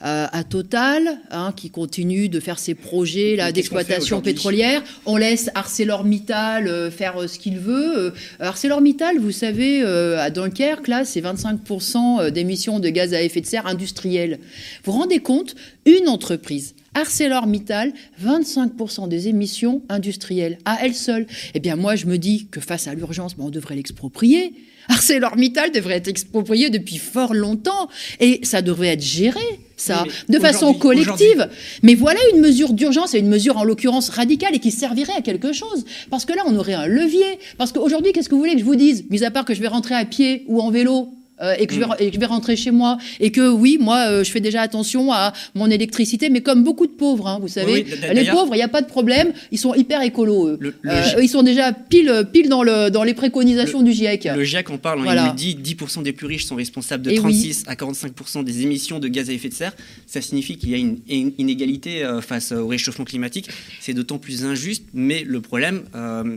[0.00, 4.82] à, Total, hein, qui continue de faire ses projets d'exploitation pétrolière.
[5.06, 8.12] On laisse ArcelorMittal faire ce qu'il veut.
[8.40, 13.66] ArcelorMittal, vous savez, à Dunkerque, là, c'est 25% d'émissions de gaz à effet de serre
[13.66, 14.38] industriels.
[14.84, 15.56] Vous vous rendez compte?
[15.86, 17.92] Une entreprise ArcelorMittal,
[18.24, 21.26] 25% des émissions industrielles à elle seule.
[21.54, 24.54] Eh bien, moi, je me dis que face à l'urgence, ben, on devrait l'exproprier.
[24.88, 27.88] ArcelorMittal devrait être exproprié depuis fort longtemps
[28.20, 29.40] et ça devrait être géré,
[29.76, 31.48] ça, de façon collective.
[31.82, 35.22] Mais voilà une mesure d'urgence et une mesure en l'occurrence radicale et qui servirait à
[35.22, 35.84] quelque chose.
[36.10, 37.38] Parce que là, on aurait un levier.
[37.56, 39.04] Parce qu'aujourd'hui, qu'est-ce que vous voulez que je vous dise?
[39.10, 41.08] Mis à part que je vais rentrer à pied ou en vélo
[41.40, 42.12] euh, et, que je vais, mm.
[42.12, 45.32] je vais, rentrer chez moi et que oui, moi, euh, je fais déjà attention à
[45.56, 48.68] mon électricité, mais comme beaucoup de pauvres, hein, vous savez, les pauvres, il n'y a
[48.68, 50.50] pas de problème, ils sont hyper écolos.
[50.50, 50.74] Eux.
[50.86, 54.28] Euh, ils sont déjà pile, pile dans, le, dans les préconisations du GIEC.
[54.36, 57.64] Le GIEC en parle, hein, il dit 10% des plus riches sont responsables de 36
[57.66, 59.72] à 45% des émissions de gaz à effet de serre.
[60.06, 63.48] Ça signifie qu'il y a une, inégalité face au réchauffement climatique.
[63.80, 65.82] C'est d'autant plus injuste, mais le problème,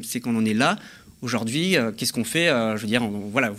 [0.02, 0.78] c'est qu'on en est là
[1.24, 3.02] Aujourd'hui, euh, qu'est-ce qu'on fait euh, Je veux dire,
[3.32, 3.52] voilà,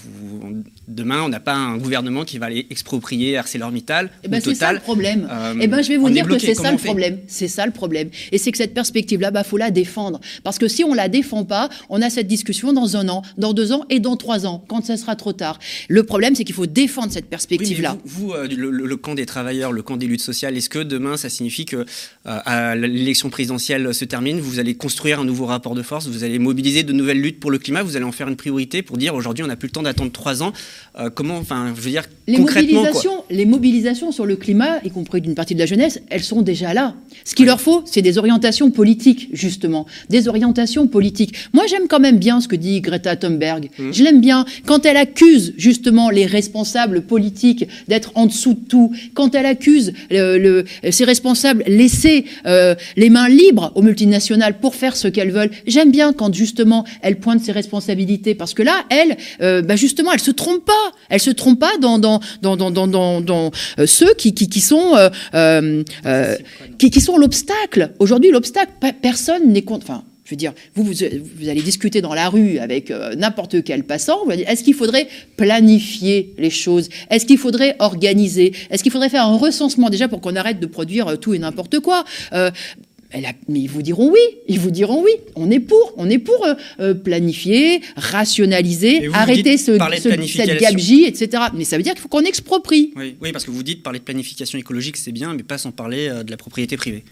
[0.86, 4.10] demain, on n'a pas un gouvernement qui va aller exproprier ArcelorMittal.
[4.22, 5.28] Eh ben, c'est ça le problème.
[5.28, 7.18] Euh, eh ben, je vais vous dire que c'est ça le problème.
[7.26, 8.10] C'est ça le problème.
[8.30, 10.20] Et c'est que cette perspective-là, bah, faut la défendre.
[10.44, 13.52] Parce que si on la défend pas, on a cette discussion dans un an, dans
[13.52, 15.58] deux ans et dans trois ans, quand ça sera trop tard.
[15.88, 17.98] Le problème, c'est qu'il faut défendre cette perspective-là.
[18.04, 21.64] vous, le, camp des travailleurs, le camp des luttes sociales, est-ce que demain, ça signifie
[21.64, 21.86] que
[22.24, 26.38] à l'élection présidentielle se termine, vous allez construire un nouveau rapport de force, vous allez
[26.38, 29.14] mobiliser de nouvelles luttes pour le climat, vous allez en faire une priorité pour dire
[29.14, 30.52] aujourd'hui on n'a plus le temps d'attendre trois ans.
[30.98, 34.90] Euh, comment, enfin, je veux dire les concrètement, mobilisations, les mobilisations sur le climat, y
[34.90, 36.94] compris d'une partie de la jeunesse, elles sont déjà là.
[37.24, 41.34] Ce qu'il leur faut, c'est des orientations politiques justement, des orientations politiques.
[41.52, 43.70] Moi, j'aime quand même bien ce que dit Greta Thunberg.
[43.78, 43.92] Mmh.
[43.92, 48.92] Je l'aime bien quand elle accuse justement les responsables politiques d'être en dessous de tout,
[49.14, 54.96] quand elle accuse le, ces responsables laisser euh, les mains libres aux multinationales pour faire
[54.96, 55.50] ce qu'elles veulent.
[55.66, 60.12] J'aime bien quand justement elle pointe ses responsabilités parce que là, elle, euh, bah justement,
[60.12, 60.72] elle se trompe pas.
[61.08, 64.60] Elle se trompe pas dans dans dans dans dans, dans, euh, ceux qui, qui, qui
[64.60, 64.94] sont
[65.34, 65.82] euh,
[66.78, 67.92] qui, qui sont l'obstacle.
[67.98, 68.72] Aujourd'hui, l'obstacle,
[69.02, 69.86] personne n'est contre.
[69.88, 73.84] Enfin, je veux dire, vous, vous, vous, allez discuter dans la rue avec n'importe quel
[73.84, 76.90] passant, vous allez dire, est-ce qu'il faudrait planifier les choses?
[77.08, 78.52] Est-ce qu'il faudrait organiser?
[78.70, 81.80] Est-ce qu'il faudrait faire un recensement déjà pour qu'on arrête de produire tout et n'importe
[81.80, 82.04] quoi?
[83.12, 85.12] Mais ils vous diront oui, ils vous diront oui.
[85.34, 89.78] On est pour, on est pour euh, euh, planifier, rationaliser, arrêter ce,
[90.26, 91.44] cette gabegie, etc.
[91.54, 92.92] Mais ça veut dire qu'il faut qu'on exproprie.
[92.96, 96.08] Oui, parce que vous dites parler de planification écologique, c'est bien, mais pas sans parler
[96.08, 97.04] euh, de la propriété privée.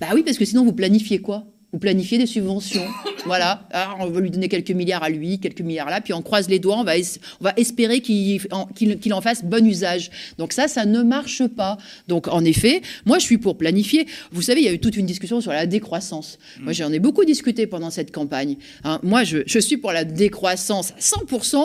[0.00, 1.44] Bah oui, parce que sinon vous planifiez quoi?
[1.74, 2.86] Vous planifiez des subventions.
[3.26, 3.66] voilà.
[3.72, 6.48] Alors, on va lui donner quelques milliards à lui, quelques milliards là, puis on croise
[6.48, 6.92] les doigts, on va,
[7.40, 8.68] on va espérer qu'il en,
[9.10, 10.12] en fasse bon usage.
[10.38, 11.76] Donc ça, ça ne marche pas.
[12.06, 14.06] Donc en effet, moi je suis pour planifier.
[14.30, 16.38] Vous savez, il y a eu toute une discussion sur la décroissance.
[16.60, 18.56] Moi j'en ai beaucoup discuté pendant cette campagne.
[18.84, 19.00] Hein.
[19.02, 21.56] moi je, je, suis pour la décroissance à 100%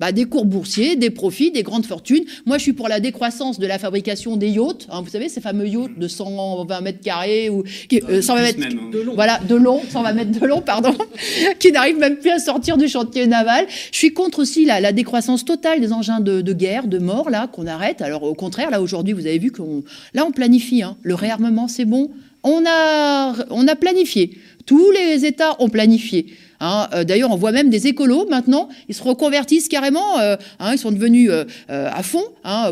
[0.00, 2.24] bah, des cours boursiers, des profits, des grandes fortunes.
[2.46, 4.86] Moi je suis pour la décroissance de la fabrication des yachts.
[4.90, 5.02] Hein.
[5.02, 8.90] vous savez, ces fameux yachts de 120 mètres carrés ou 120 euh, mètres hein.
[8.90, 9.14] de long.
[9.14, 10.94] Voilà, de long, 120 mètres de long, pardon,
[11.58, 13.66] qui n'arrivent même plus à sortir du chantier naval.
[13.92, 17.66] Je suis contre aussi la, décroissance totale des engins de, guerre, de mort, là, qu'on
[17.66, 18.02] arrête.
[18.02, 19.82] Alors au contraire, là aujourd'hui, vous avez vu qu'on,
[20.14, 20.82] là, on planifie.
[20.82, 20.96] Hein.
[21.02, 22.10] Le réarmement, c'est bon.
[22.42, 24.38] On a, on a planifié.
[24.66, 26.26] Tous les États ont planifié.
[26.60, 26.88] Hein.
[26.94, 30.78] Euh, d'ailleurs, on voit même des écolos maintenant, ils se reconvertissent carrément, euh, hein, ils
[30.78, 32.24] sont devenus euh, à fond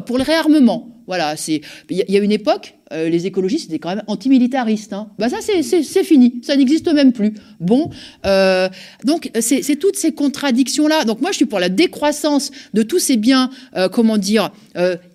[0.06, 0.88] pour le réarmement.
[1.06, 4.92] Voilà, c'est il y a une époque, euh, les écologistes étaient quand même antimilitaristes.
[4.92, 5.08] Hein.
[5.18, 7.34] Bah ça, c'est fini, ça n'existe même plus.
[7.58, 7.90] Bon,
[8.24, 8.68] euh,
[9.04, 11.04] donc c'est toutes ces contradictions-là.
[11.04, 14.52] Donc moi, je suis pour la décroissance de tous ces biens, euh, comment dire,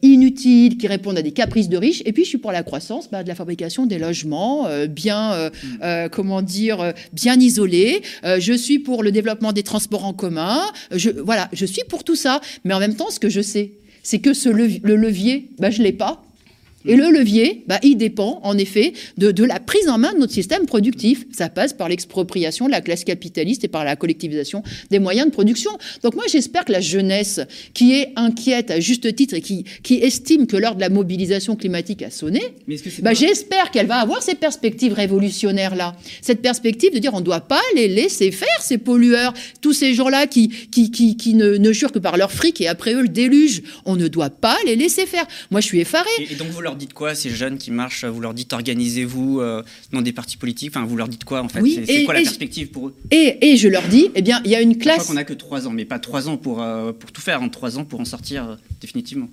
[0.01, 2.01] inutiles, qui répondent à des caprices de riches.
[2.05, 5.51] Et puis, je suis pour la croissance bah, de la fabrication des logements, bien,
[6.11, 8.01] comment dire, bien isolés.
[8.23, 10.61] je suis pour le développement des transports en commun.
[10.91, 12.41] Je, voilà, je suis pour tout ça.
[12.65, 15.79] Mais en même temps, ce que je sais, c'est que ce le levier, bah, je
[15.79, 16.23] ne l'ai pas.
[16.85, 20.19] Et le levier, bah, il dépend en effet de, de, la prise en main de
[20.19, 21.25] notre système productif.
[21.31, 25.31] Ça passe par l'expropriation de la classe capitaliste et par la collectivisation des moyens de
[25.31, 25.71] production.
[26.03, 27.39] Donc moi j'espère que la jeunesse
[27.73, 31.55] qui est inquiète à juste titre et qui, qui estime que l'heure de la mobilisation
[31.55, 32.41] climatique a sonné,
[33.01, 35.95] bah, j'espère qu'elle va avoir ces perspectives révolutionnaires-là.
[36.21, 39.93] Cette perspective de dire on ne doit pas les laisser faire, ces pollueurs, tous ces
[39.93, 43.01] gens-là qui, qui, qui, qui ne, ne, jurent que par leur fric et après eux
[43.01, 43.63] le déluge.
[43.85, 45.25] On ne doit pas les laisser faire.
[45.49, 46.09] Moi je suis effarée.
[46.19, 49.41] Et, donc vous leur leur dites quoi, ces jeunes qui marchent Vous leur dites organisez-vous
[49.91, 52.21] dans des partis politiques Enfin, vous leur dites quoi en fait Oui, C'est quoi la
[52.21, 52.95] perspective pour eux?
[53.11, 55.07] Et, et je leur dis, eh bien, il y a une Je crois classe.
[55.07, 57.49] qu'on n'a que trois ans, mais pas trois ans pour, euh, pour tout faire, en
[57.49, 59.27] trois ans pour en sortir euh, définitivement.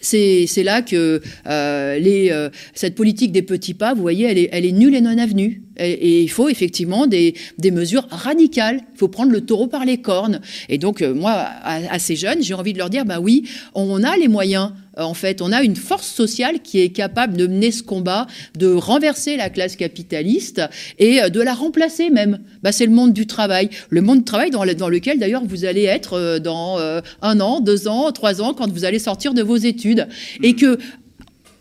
[0.00, 4.36] C'est c'est là que euh, les, euh, cette politique des petits pas, vous voyez, elle
[4.36, 5.62] est, elle est nulle et non avenue.
[5.78, 8.82] Et, et il faut effectivement des, des mesures radicales.
[8.94, 10.40] Il faut prendre le taureau par les cornes.
[10.68, 13.48] Et donc, euh, moi, à, à ces jeunes, j'ai envie de leur dire, bah oui,
[13.74, 14.72] on a les moyens.
[14.98, 18.26] Euh, En fait, on a une force sociale qui est capable de mener ce combat,
[18.58, 20.62] de renverser la classe capitaliste
[20.98, 22.40] et euh, de la remplacer même.
[22.62, 23.70] Bah, c'est le monde du travail.
[23.90, 26.78] Le monde du travail dans, dans lequel, d'ailleurs, vous allez être euh, dans
[27.22, 30.08] un an, deux ans, trois ans, quand vous allez sortir de vos études.
[30.42, 30.78] Et que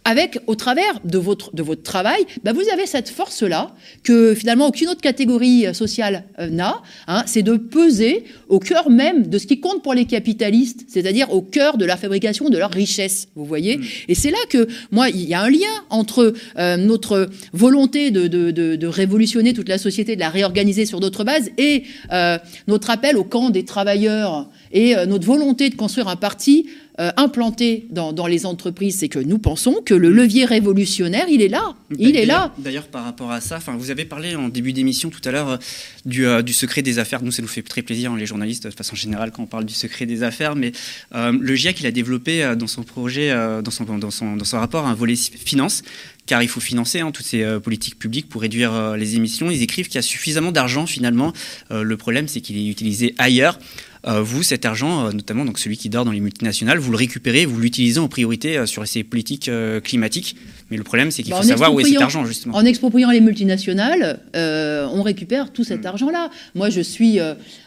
[0.06, 3.74] avec, au travers de votre, de votre travail, bah, vous avez cette force-là
[4.04, 6.82] que finalement aucune autre catégorie euh, sociale euh, n'a.
[7.08, 11.34] hein, c'est de peser au cœur même de ce qui compte pour les capitalistes, c'est-à-dire
[11.34, 13.28] au cœur de la fabrication de leur richesse.
[13.36, 17.30] Vous voyez Et c'est là que moi, il y a un lien entre euh, notre
[17.54, 21.50] volonté de, de, de, de révolutionner toute la société, de la réorganiser sur d'autres bases,
[21.58, 22.38] et euh,
[22.68, 26.68] notre appel au camp des travailleurs et euh, notre volonté de construire un parti
[27.00, 31.48] euh, implanté dans, les entreprises, c'est que nous pensons que le levier révolutionnaire, il est
[31.48, 31.74] là.
[31.98, 32.54] Il est là.
[32.60, 35.58] D'ailleurs, par rapport à ça, vous avez parlé en début d'émission tout à l'heure euh,
[36.06, 37.24] du, euh, du secret des affaires.
[37.24, 39.66] Nous, ça nous fait très plaisir, hein, les journalistes, de façon générale, quand on parle
[39.66, 40.56] du secret des affaires.
[40.56, 40.72] Mais
[41.14, 43.32] le GIEC, il a développé dans son projet,
[43.64, 45.82] dans, son, dans, son, dans son rapport, un volet finance.
[46.26, 49.50] Car il faut financer hein, toutes ces politiques publiques pour réduire les émissions.
[49.50, 51.34] Ils écrivent qu'il y a suffisamment d'argent finalement.
[51.70, 53.58] Le problème, c'est qu'il est utilisé ailleurs.
[54.06, 56.98] Euh, vous, cet argent, euh, notamment donc celui qui dort dans les multinationales, vous le
[56.98, 59.50] récupérez, vous l'utilisez en priorité euh, sur ces politiques
[59.84, 60.36] climatiques.
[60.70, 62.56] Mais le problème, c'est qu'il Bah, faut savoir où est cet argent, justement.
[62.56, 66.30] En expropriant les multinationales, on récupère tout cet argent-là.
[66.56, 67.20] Moi, je suis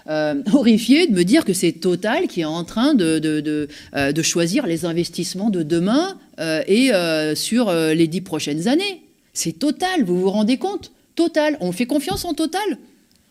[0.52, 3.68] horrifiée de me dire que c'est Total qui est en train de, de, de,
[4.12, 6.90] de choisir les investissements de demain et
[7.34, 9.02] sur les dix prochaines années.
[9.32, 10.90] C'est Total, vous vous rendez compte?
[11.14, 12.78] Total, on fait confiance en Total?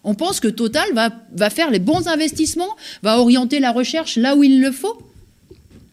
[0.06, 4.36] On pense que Total va, va faire les bons investissements, va orienter la recherche là
[4.36, 4.97] où il le faut.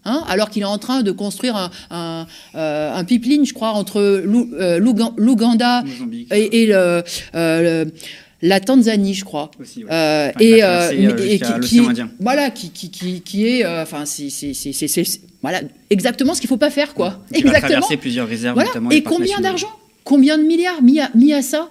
[0.04, 3.70] Hein, alors qu'il est en train de construire un, un, euh, un pipeline, je crois,
[3.70, 4.78] entre l'Ou- euh,
[5.16, 5.84] l'Ouganda
[6.32, 6.74] et, et le,
[7.36, 7.92] euh, le-
[8.44, 9.52] la Tanzanie, je crois.
[9.60, 9.90] Aussi, ouais.
[9.92, 10.60] Euh, Enfin, et,
[11.38, 11.80] va qui,
[12.18, 14.28] voilà, qui, qui, qui, qui est, enfin, c'est
[15.40, 15.60] voilà,
[15.90, 17.20] exactement ce qu'il faut pas faire, quoi.
[17.32, 17.68] Qui va Exactement.
[17.80, 18.70] traverser plusieurs réserves, Voilà.
[18.70, 19.70] notamment Et combien d'argent
[20.02, 21.68] Combien de milliards mis à, mis à ça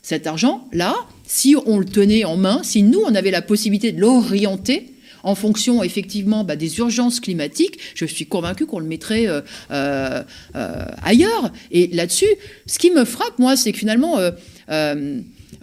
[0.00, 0.94] Cet argent-là,
[1.34, 4.86] si on le tenait en main, si nous, on avait la possibilité de l'orienter
[5.24, 9.40] en fonction effectivement bah, des urgences climatiques, je suis convaincue qu'on le mettrait euh,
[9.72, 10.22] euh,
[10.54, 11.50] euh, ailleurs.
[11.72, 12.28] Et là-dessus,
[12.66, 14.20] ce qui me frappe, moi, c'est que finalement,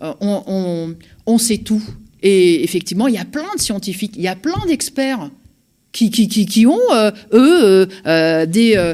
[0.01, 1.81] on, sait tout.
[2.21, 5.29] Et effectivement, il y a plein de scientifiques, il y a plein d'experts
[5.93, 6.79] qui, ont,
[7.31, 7.87] eux,
[8.45, 8.93] des,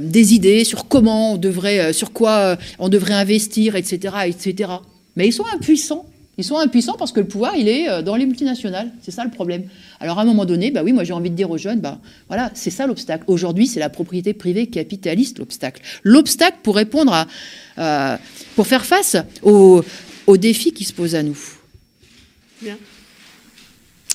[0.00, 4.70] des idées sur comment on devrait, sur quoi on devrait investir, etc., etc.
[5.16, 6.06] Mais ils sont impuissants.
[6.38, 8.90] Ils sont impuissants parce que le pouvoir, il est euh, dans les multinationales.
[9.02, 9.64] C'est ça le problème.
[10.00, 11.98] Alors à un moment donné, bah oui, moi j'ai envie de dire aux jeunes, bah
[12.28, 13.24] voilà, c'est ça l'obstacle.
[13.26, 15.82] Aujourd'hui, c'est la propriété privée capitaliste l'obstacle.
[16.02, 17.26] L'obstacle pour répondre à,
[17.78, 18.16] euh,
[18.56, 19.84] pour faire face aux,
[20.38, 21.38] défis qui se posent à nous.
[22.62, 22.78] Bien.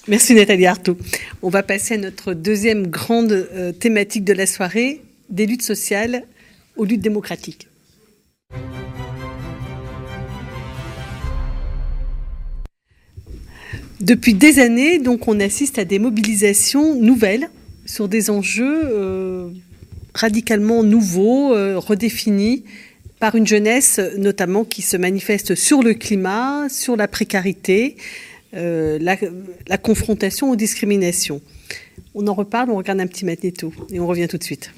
[0.07, 0.97] Merci Nathalie Artaud.
[1.43, 6.23] On va passer à notre deuxième grande euh, thématique de la soirée, des luttes sociales
[6.77, 7.67] aux luttes démocratiques.
[13.99, 17.49] Depuis des années, donc, on assiste à des mobilisations nouvelles
[17.85, 19.49] sur des enjeux euh,
[20.13, 22.63] radicalement nouveaux, euh, redéfinis
[23.19, 27.97] par une jeunesse notamment qui se manifeste sur le climat, sur la précarité,
[28.53, 31.41] euh, la, confrontation aux discriminations.
[32.13, 34.71] On en reparle, on regarde un petit magnéto et on revient tout de suite.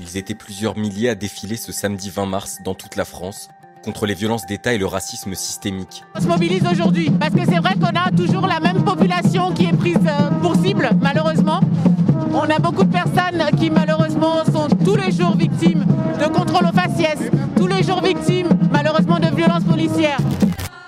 [0.00, 3.48] Ils étaient plusieurs milliers à défiler ce samedi 20 mars dans toute la France
[3.86, 6.02] contre les violences d'État et le racisme systémique.
[6.16, 9.66] On se mobilise aujourd'hui parce que c'est vrai qu'on a toujours la même population qui
[9.66, 11.60] est prise euh, pour cible, malheureusement.
[12.34, 15.86] On a beaucoup de personnes qui malheureusement sont tous les jours victimes
[16.20, 20.18] de contrôles aux faciès, tous les jours victimes malheureusement de violences policières.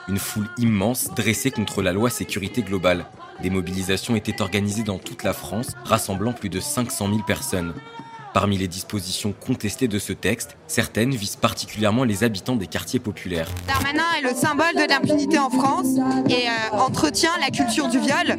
[0.09, 3.05] Une foule immense dressée contre la loi sécurité globale.
[3.43, 7.75] Des mobilisations étaient organisées dans toute la France, rassemblant plus de 500 000 personnes.
[8.39, 13.51] Parmi les dispositions contestées de ce texte, certaines visent particulièrement les habitants des quartiers populaires.
[13.66, 15.97] Darmanin est le symbole de l'impunité en France
[16.30, 18.36] et euh, entretient la culture du viol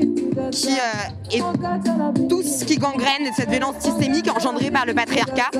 [0.52, 5.52] qui euh, est tout ce qui gangrène cette violence systémique engendrée par le patriarcat.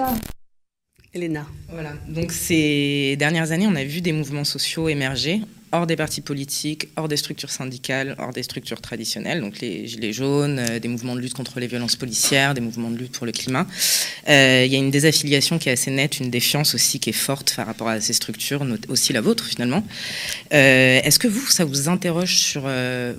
[1.14, 1.46] Elena.
[1.68, 1.90] Voilà.
[2.08, 5.42] Donc ces dernières années, on a vu des mouvements sociaux émerger
[5.72, 10.14] hors des partis politiques, hors des structures syndicales, hors des structures traditionnelles, donc les Gilets
[10.14, 13.26] jaunes, euh, des mouvements de lutte contre les violences policières, des mouvements de lutte pour
[13.26, 13.68] le climat.
[14.28, 17.14] Euh, il y a une désaffiliation qui est assez nette, une défiance aussi qui est
[17.14, 19.84] forte par rapport à ces structures, aussi la vôtre finalement.
[20.54, 22.70] Euh, est-ce que vous, ça vous interroge sur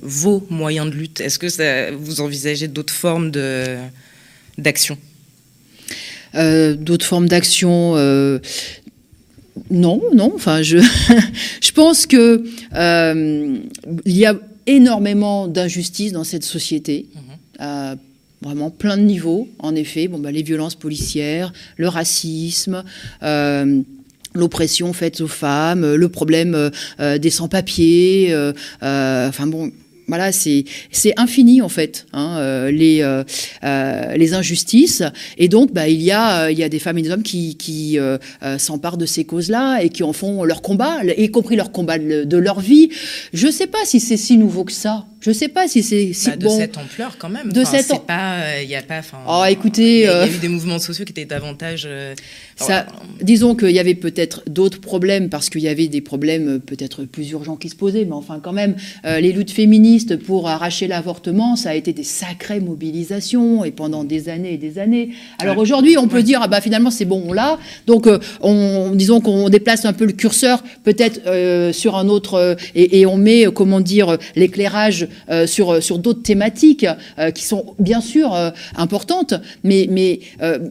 [0.03, 1.21] vos moyens de lutte?
[1.21, 3.31] Est-ce que vous envisagez d'autres formes
[4.59, 4.99] d'action?
[6.35, 7.95] D'autres formes d'action
[9.71, 10.33] non, non.
[10.35, 10.79] Enfin, je,
[11.61, 12.45] je pense que
[12.75, 13.59] euh,
[14.05, 14.35] il y a
[14.67, 17.07] énormément d'injustices dans cette société.
[17.15, 17.97] Mhm.
[18.43, 20.09] vraiment plein de niveaux, en effet.
[20.09, 22.85] Bon, bah, les violences policières, le racisme.
[23.23, 23.83] Euh,
[24.33, 28.33] l'oppression faite aux femmes, le problème euh, des sans-papiers,
[28.81, 29.73] enfin bon,
[30.11, 30.65] voilà, c'est
[31.17, 33.23] infini en fait hein, euh, les euh,
[33.63, 35.05] euh, les injustices
[35.39, 37.57] et donc bah, il y a il y a des femmes et des hommes qui,
[37.57, 37.97] qui
[38.59, 42.37] s'emparent de ces causes-là et qui en font leur combat, y compris leur combat de,
[42.37, 42.91] leur vie.
[43.33, 45.07] Je ne sais pas si c'est si nouveau que ça.
[45.21, 47.53] Je sais pas si c'est si bah, de cette ampleur quand même.
[47.53, 49.01] De cette pas, il y a pas.
[49.29, 51.89] Oh, écoutez, il y, a eu des mouvements sociaux qui étaient davantage.
[52.57, 52.87] ça,
[53.21, 57.31] disons qu'il y avait peut-être d'autres problèmes parce qu'il y avait des problèmes peut-être plus
[57.31, 61.71] urgents qui se posaient, mais enfin quand même, les luttes féministes pour arracher l'avortement, ça
[61.71, 65.11] a été des sacrées mobilisations et pendant des années et des années.
[65.39, 67.59] Alors aujourd'hui, on peut dire ah bah finalement c'est bon, on l'a.
[67.87, 72.35] Donc euh, on, disons qu'on déplace un peu le curseur peut-être euh, sur un autre
[72.35, 75.09] euh, et, on met comment dire l'éclairage
[75.47, 76.87] sur sur d'autres thématiques
[77.35, 78.35] qui sont bien sûr
[78.77, 79.35] importantes,
[79.65, 80.21] mais mais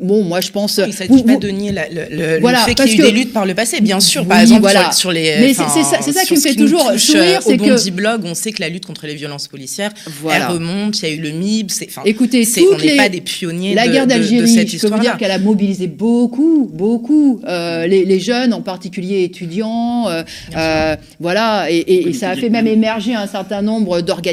[0.01, 0.79] bon moi je pense.
[0.85, 3.45] Il s'agit pas de nier le, voilà, fait qu'il y a eu des luttes par
[3.45, 4.25] le passé, bien sûr.
[4.25, 5.37] Par exemple sur, les.
[5.39, 7.89] Mais c'est ça, ça qui me fait toujours sourire, c'est que.
[7.89, 9.91] blog, on sait que la lutte contre les violences policières.
[10.29, 11.69] Elle remonte, il y a eu le MIB.
[12.05, 15.31] Écoutez, on n'est pas des pionniers la de, guerre d'Algérie, je peux vous dire qu'elle
[15.31, 20.07] a mobilisé beaucoup, beaucoup, euh, les, jeunes, en particulier étudiants.
[20.09, 20.23] Euh,
[20.55, 24.28] euh, voilà, et, ça a fait même émerger un certain nombre d'organisations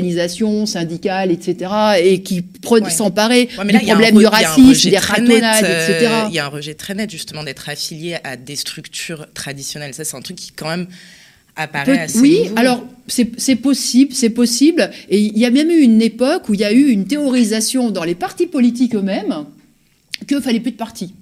[0.67, 1.71] syndicales, etc.,
[2.03, 2.45] et qui
[2.91, 6.11] s'emparaient du problème du racisme, des ratonnades, etc.
[6.29, 9.95] Il y a un rejet très net, justement, d'être affilié à des structures traditionnelles.
[9.95, 10.87] Ça, c'est un truc qui, quand même,
[12.17, 14.91] oui, alors c'est possible, c'est possible.
[15.09, 17.91] Et il y a même eu une époque où il y a eu une théorisation
[17.91, 19.47] dans les partis politiques eux-mêmes
[20.29, 21.15] qu'il fallait plus de partis.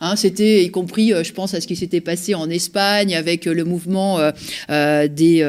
[0.00, 3.46] Hein, c'était y compris, euh, je pense, à ce qui s'était passé en Espagne avec
[3.46, 5.42] euh, le mouvement euh, des,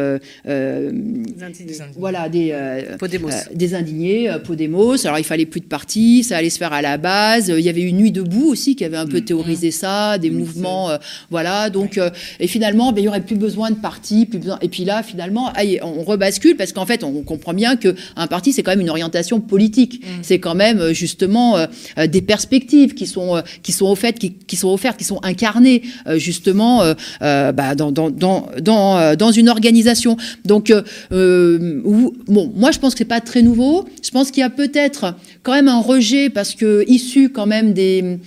[1.41, 1.73] indignés.
[1.97, 2.55] voilà, des,
[2.99, 3.29] Podemos.
[3.53, 5.05] des indignés, Podemos.
[5.05, 7.53] Alors il fallait plus de partis, ça allait se faire à la base.
[7.55, 9.25] Il y avait une nuit debout aussi qui avait un peu mm.
[9.25, 10.89] théorisé ça, des mouvements,
[11.29, 11.69] voilà.
[11.69, 11.99] Donc
[12.39, 14.59] et finalement, ben, il y aurait plus besoin de partis, plus besoin.
[14.61, 18.53] Et puis là, finalement, on rebascule parce qu'en fait, on comprend bien que un parti,
[18.53, 20.03] c'est quand même une orientation politique.
[20.03, 20.07] Mm.
[20.21, 21.57] C'est quand même justement
[21.97, 25.81] des perspectives qui sont qui sont au fait qui qui sont offertes, qui sont incarnées
[26.07, 30.17] euh, justement euh, euh, bah, dans, dans, dans, dans, une organisation.
[30.45, 30.71] Donc,
[31.11, 33.85] bon, moi je pense que c'est pas très nouveau.
[34.03, 37.73] Je pense qu'il y a peut-être quand même un rejet parce que issu quand même
[37.73, 38.17] des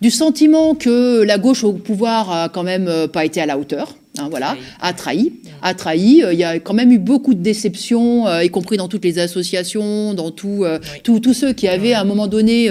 [0.00, 3.96] du sentiment que la gauche au pouvoir a quand même pas été à la hauteur.
[4.18, 6.22] Hein, voilà, a trahi, a trahi.
[6.30, 10.14] Il y a quand même eu beaucoup de déceptions, y compris dans toutes les associations,
[10.14, 10.64] dans tout,
[11.02, 12.70] tous ceux qui avaient à un moment donné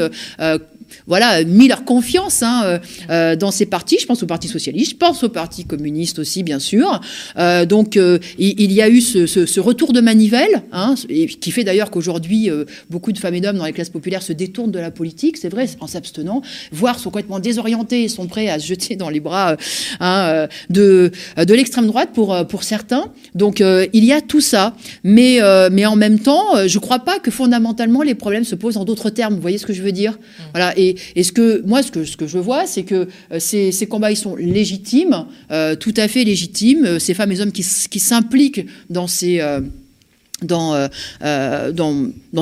[1.07, 2.79] voilà, mis leur confiance hein, euh,
[3.09, 3.97] euh, dans ces partis.
[3.99, 7.01] Je pense au Parti socialiste, je pense au Parti communiste aussi, bien sûr.
[7.37, 7.95] Euh, donc,
[8.37, 10.95] il, y a eu ce, retour de manivelle, hein,
[11.39, 12.49] qui fait d'ailleurs qu'aujourd'hui,
[12.89, 15.49] beaucoup de femmes et d'hommes dans les classes populaires se détournent de la politique, c'est
[15.49, 16.41] vrai, en s'abstenant,
[16.71, 19.55] voire sont complètement désorientés et sont prêts à se jeter dans les bras
[19.99, 23.11] hein, de, de l'extrême droite pour, pour certains.
[23.35, 24.75] Donc, il y a tout ça.
[25.03, 25.39] Mais,
[25.71, 28.85] mais en même temps, je ne crois pas que fondamentalement les problèmes se posent en
[28.85, 29.35] d'autres termes.
[29.35, 30.17] Vous voyez ce que je veux dire?
[30.53, 30.73] Voilà.
[30.77, 30.82] Et,
[31.23, 35.25] ce que moi, ce que, je vois, c'est que euh, ces, combats, ils sont légitimes,
[35.51, 36.85] euh, tout à fait légitimes.
[36.85, 39.07] Euh, ces femmes et hommes qui, s'impliquent dans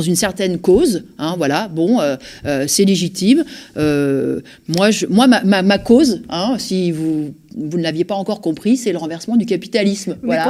[0.01, 1.03] une certaine cause.
[1.17, 1.99] Hein, voilà, bon,
[2.67, 3.43] c'est légitime.
[3.75, 9.35] moi, ma cause, hein, si vous vous ne l'aviez pas encore compris, c'est le renversement
[9.35, 10.17] du capitalisme.
[10.23, 10.49] voilà.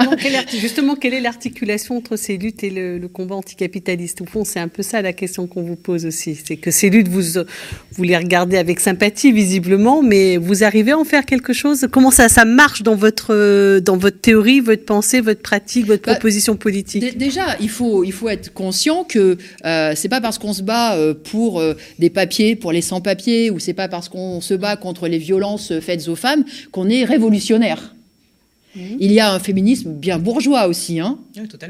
[0.60, 4.22] justement, quelle est l'articulation entre ces luttes et le, combat anticapitaliste?
[4.22, 6.36] Au fond, c'est un peu ça la question qu'on vous pose aussi.
[6.36, 7.44] C'est que ces luttes, vous,
[7.94, 11.88] vous les regardez avec sympathie, visiblement, mais vous arrivez à en faire quelque chose?
[11.92, 16.14] Comment ça, ça marche dans votre, dans votre théorie, votre pensée, votre pratique, votre bah,
[16.14, 17.18] proposition politique?
[17.18, 20.96] Déjà, il faut, il faut être conscient que euh, c'est pas parce qu'on se bat
[20.96, 24.76] euh, pour euh, des papiers, pour les sans-papiers, ou c'est pas parce qu'on se bat
[24.76, 27.94] contre les violences faites aux femmes qu'on révolutionnaire.
[28.76, 28.98] Mhm.
[29.00, 31.18] Il y a un féminisme bien bourgeois aussi, hein.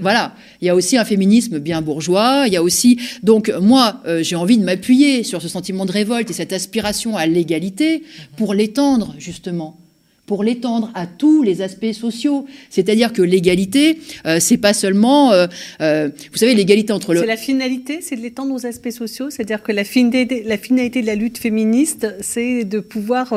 [0.02, 0.36] voilà.
[0.62, 2.44] Il y a aussi un féminisme bien bourgeois.
[2.46, 5.92] Il y a aussi donc moi euh, j'ai envie de m'appuyer sur ce sentiment de
[5.92, 8.36] révolte et cette aspiration à l'égalité mhm.
[8.38, 9.78] pour l'étendre justement
[10.26, 12.46] pour l'étendre à tous les aspects sociaux.
[12.70, 15.48] C'est-à-dire que l'égalité, euh, c'est pas seulement, euh,
[15.82, 17.20] euh, vous savez, l'égalité entre le.
[17.20, 19.30] C'est la finalité, c'est de l'étendre aux aspects sociaux.
[19.30, 23.34] C'est-à-dire que la finalité, de la lutte féministe, c'est de pouvoir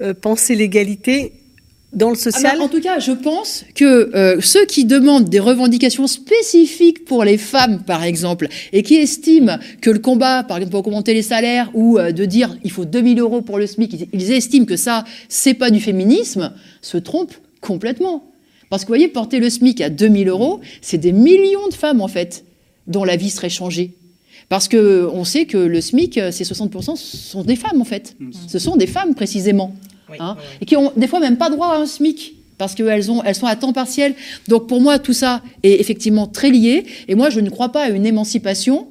[0.00, 1.32] euh, penser l'égalité
[1.92, 2.60] dans le Ah social.
[2.60, 7.38] en tout cas, je pense que euh, ceux qui demandent des revendications spécifiques pour les
[7.38, 11.70] femmes, par exemple, et qui estiment que le combat, par exemple, pour augmenter les salaires
[11.74, 14.76] ou euh, de dire il faut 2000 euros pour le SMIC, ils, ils estiment que
[14.76, 18.24] ça, c'est pas du féminisme, se trompent complètement.
[18.70, 22.00] Parce que vous voyez, porter le SMIC à 2000 euros, c'est des millions de femmes,
[22.00, 22.44] en fait,
[22.86, 23.94] dont la vie serait changée.
[24.48, 28.16] Parce que on sait que le SMIC, euh, c'est 60% sont des femmes, en fait.
[28.46, 29.74] Ce sont des femmes, précisément.
[30.18, 32.34] Hein, Et qui ont des fois même pas droit à un SMIC.
[32.58, 34.14] Parce qu'elles ont, elles sont à temps partiel.
[34.48, 36.84] Donc pour moi, tout ça est effectivement très lié.
[37.06, 38.88] Et moi, je ne crois pas à une émancipation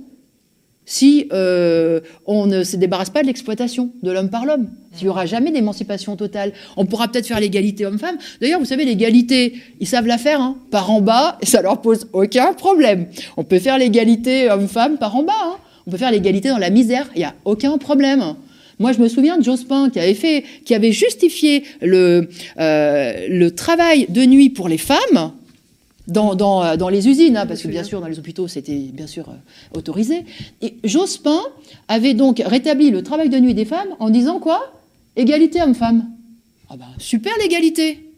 [0.85, 4.69] si euh, on ne se débarrasse pas de l'exploitation de l'homme par l'homme.
[4.99, 6.53] Il n'y aura jamais d'émancipation totale.
[6.77, 8.15] On pourra peut-être faire l'égalité homme-femme.
[8.39, 11.81] D'ailleurs, vous savez, l'égalité, ils savent la faire, hein, par en bas, et ça leur
[11.81, 13.07] pose aucun problème.
[13.35, 15.33] On peut faire l'égalité homme-femme par en bas.
[15.43, 15.57] hein.
[15.85, 18.35] On peut faire l'égalité dans la misère, il n'y a aucun problème.
[18.79, 23.51] Moi, je me souviens de Jospin qui avait fait, qui avait justifié le, euh, le
[23.51, 25.31] travail de nuit pour les femmes
[26.07, 28.77] dans, dans, euh, dans les usines, hein, parce que bien sûr, dans les hôpitaux, c'était
[28.77, 30.25] bien sûr euh, autorisé.
[30.61, 31.41] Et Jospin
[31.87, 34.73] avait donc rétabli le travail de nuit des femmes en disant quoi?
[35.15, 36.09] Égalité homme-femme.
[36.69, 38.11] Ah ben, super l'égalité.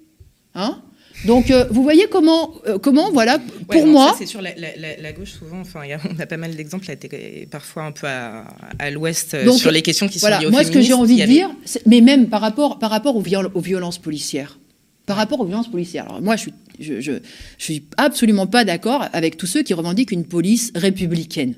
[0.56, 0.82] Hein?
[1.26, 4.16] Donc, euh, vous voyez comment, euh, comment voilà, pour Ouais, moi.
[4.18, 6.38] c'est sûr, la, la- la- la gauche, souvent, enfin, il y a- on a pas
[6.38, 8.46] mal d'exemples, t'es parfois un peu à,
[8.80, 10.82] à l'ouest euh, Donc, sur les questions qui voilà, sont liées aux Moi, ce que
[10.82, 11.50] j'ai envie de avait- dire,
[11.86, 14.58] mais même par rapport, par rapport aux, viol- aux violences policières.
[15.06, 16.06] Par rapport aux violences policières.
[16.06, 17.12] Alors, moi, je suis, je, je,
[17.58, 21.56] je suis absolument pas d'accord avec tous ceux qui revendiquent une police républicaine.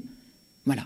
[0.66, 0.84] Voilà.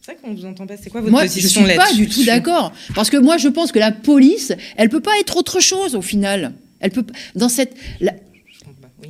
[0.00, 0.76] C'est vrai qu'on vous entend pas.
[0.82, 2.06] C'est quoi votre Moi, je position suis pas là-dessus?
[2.06, 2.72] du tout d'accord.
[2.94, 6.00] Parce que moi, je pense que la police, elle peut pas être autre chose au
[6.02, 6.52] final.
[6.80, 8.12] Elle peut pas- dans cette la-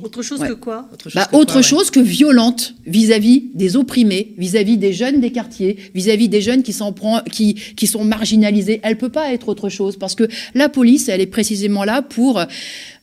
[0.03, 0.49] Autre chose Ouais.
[0.49, 0.87] que quoi?
[1.15, 6.41] Bah, autre chose que violente vis-à-vis des opprimés, vis-à-vis des jeunes des quartiers, vis-à-vis des
[6.41, 8.79] jeunes qui, prend, qui, qui sont marginalisés.
[8.83, 12.37] Elle peut pas être autre chose parce que la police, elle est précisément là pour
[12.37, 12.45] euh,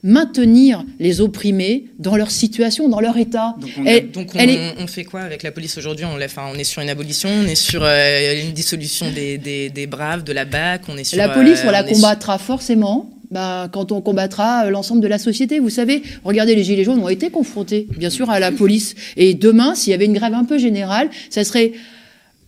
[0.03, 3.57] maintenir les opprimés dans leur situation, dans leur état.
[3.61, 6.05] Donc, on, Elle- donc on- elle est- on fait quoi avec la police aujourd'hui?
[6.05, 9.39] On, l'a- enfin, on est sur une abolition, on est sur euh, une dissolution des,
[9.39, 11.17] des, des braves, de la BAC, on est sur...
[11.19, 13.11] La police, euh, on la sur- combattra forcément.
[13.35, 17.01] Bah, quand on combattra euh, l'ensemble de la société, vous savez, regardez, les Gilets jaunes
[17.01, 18.95] ont été confrontés, bien sûr, à la police.
[19.17, 21.73] Et demain, s'il y avait une grève un peu générale, ça serait,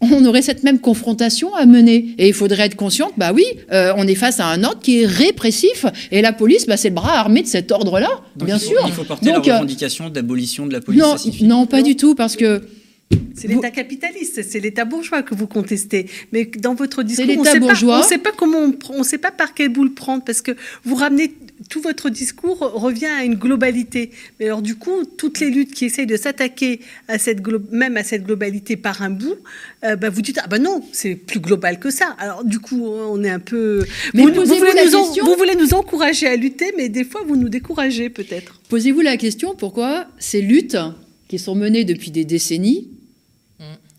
[0.01, 2.15] on aurait cette même confrontation à mener.
[2.19, 4.79] Et il faudrait être conscient que, bah oui, euh, on est face à un ordre
[4.81, 5.87] qui est répressif.
[6.13, 8.69] Et la police, bah, c'est le bras armé de cet ordre-là, Donc, bien il faut,
[8.69, 8.79] sûr.
[8.87, 11.03] Il faut porter Donc, la euh, revendication d'abolition de la police.
[11.43, 12.63] non, pas du tout, parce que
[13.35, 16.07] C'est l'État capitaliste, c'est l'État bourgeois que vous contestez.
[16.33, 19.69] Mais dans votre discours, on ne sait pas comment, on, on sait pas par quel
[19.69, 20.53] bout le prendre, parce que
[20.85, 21.33] vous ramenez
[21.69, 24.11] tout votre discours revient à une globalité.
[24.41, 28.05] Mais alors du coup, toutes les luttes qui essayent de s'attaquer à cette même à
[28.05, 29.37] cette globalité par un bout,
[29.85, 32.17] euh, bah, vous dites ah ben non, c'est plus global que ça.
[32.19, 33.85] Alors du coup, on est un peu.
[34.15, 37.37] Mais vous, voulez nous en- vous voulez nous encourager à lutter, mais des fois vous
[37.37, 38.61] nous découragez peut-être.
[38.71, 40.79] Posez-vous la question pourquoi ces luttes
[41.29, 42.89] qui sont menées depuis des décennies,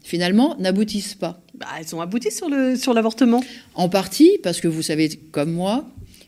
[0.07, 1.41] finalement, n'aboutissent pas.
[1.59, 3.43] Bah, elles ont abouti sur le sur l'avortement.
[3.75, 5.85] En partie parce que vous savez comme moi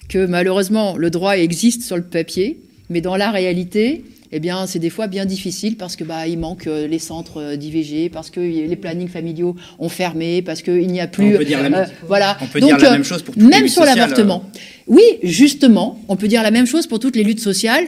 [0.10, 2.60] que malheureusement le droit existe sur le papier,
[2.90, 6.40] mais dans la réalité, eh bien c'est des fois bien difficile parce que bah il
[6.40, 10.88] manque euh, les centres euh, d'IVG, parce que les plannings familiaux ont fermé, parce qu'il
[10.88, 11.36] n'y a plus.
[11.36, 12.38] On peut dire la même- voilà.
[12.42, 14.44] on peut dire la même chose pour toutes les même luttes sur sociales, l'avortement.
[14.88, 17.88] Oui, justement, on peut dire la même chose pour toutes les luttes sociales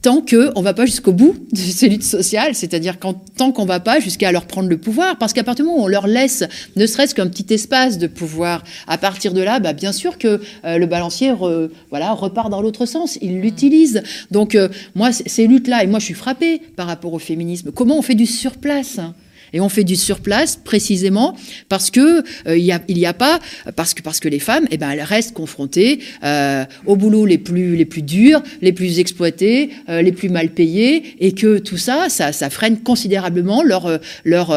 [0.00, 2.96] tant que on va pas jusqu'au bout de ces luttes sociales, c'est-à-dire
[3.36, 5.86] tant qu'on va pas jusqu'à leur prendre le pouvoir, parce qu'à partir du moment où
[5.86, 6.44] on leur laisse
[6.76, 10.40] ne serait-ce qu'un petit espace de pouvoir, à partir de là, bah, bien sûr que
[10.64, 14.02] euh, le balancier re- voilà, repart dans l'autre sens, ils l'utilisent.
[14.30, 17.98] Donc euh, moi, ces luttes-là, et moi je suis frappée par rapport au féminisme, comment
[17.98, 19.14] on fait du surplace hein?
[19.52, 21.36] Et on fait du surplace précisément
[21.68, 23.40] parce que euh, il y a a pas
[23.76, 27.38] parce que parce que les femmes eh ben elles restent confrontées euh, aux boulots les
[27.38, 31.78] plus les plus durs, les plus exploités, euh, les plus mal payés et que tout
[31.78, 34.50] ça ça ça freine considérablement leur euh, leur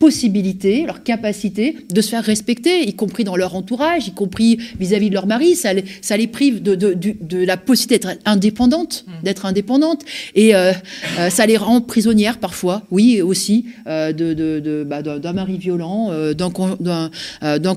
[0.00, 5.10] possibilité, leur capacité de se faire respecter, y compris dans leur entourage, y compris vis-à-vis
[5.10, 5.54] de leur mari.
[5.54, 10.00] Ça les, ça les prive de, de, de la possibilité d'être indépendante, d'être indépendante.
[10.34, 10.72] Et euh,
[11.18, 15.34] euh, ça les rend prisonnières parfois, oui, aussi, euh, de, de, de- bah, d'un d'un
[15.34, 16.78] mari violent, euh, d'un con-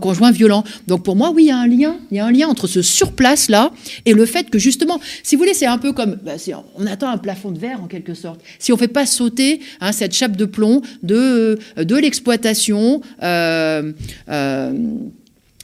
[0.01, 0.63] conjoint violent.
[0.87, 1.97] Donc pour moi, oui, il y a un lien.
[2.09, 3.71] Il y a un lien entre ce surplace-là
[4.05, 6.33] et le fait que justement, si vous voulez, c'est un peu comme, bah,
[6.77, 8.39] on attend un plafond de verre en quelque sorte.
[8.59, 11.95] Si on fait pas sauter hein, cette chape de plomb de, de
[13.23, 13.91] euh,
[14.29, 14.73] euh,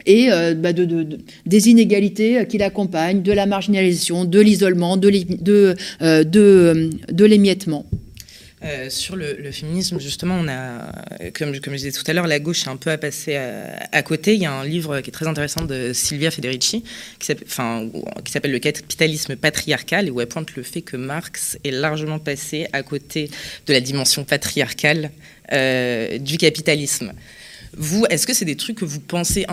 [0.06, 4.97] et euh, bah, de, de, de, des inégalités qui l'accompagnent, de la marginalisation, de l'isolement,
[4.97, 5.08] de,
[7.26, 7.86] l'émiettement.
[8.89, 10.91] Sur le, féminisme, justement, on a,
[11.34, 13.38] comme, je disais tout à l'heure, la gauche est un peu à passer
[13.91, 14.36] à, côté.
[14.36, 16.84] Il y a un livre qui est très intéressant de Silvia Federici,
[17.20, 22.20] qui s'appelle Le capitalisme patriarcal, et où elle pointe le fait que Marx est largement
[22.20, 23.30] passé à côté
[23.68, 25.12] de la dimension patriarcale
[25.52, 27.14] euh, du capitalisme.
[27.78, 29.45] Vous, est-ce que c'est des trucs que vous pensez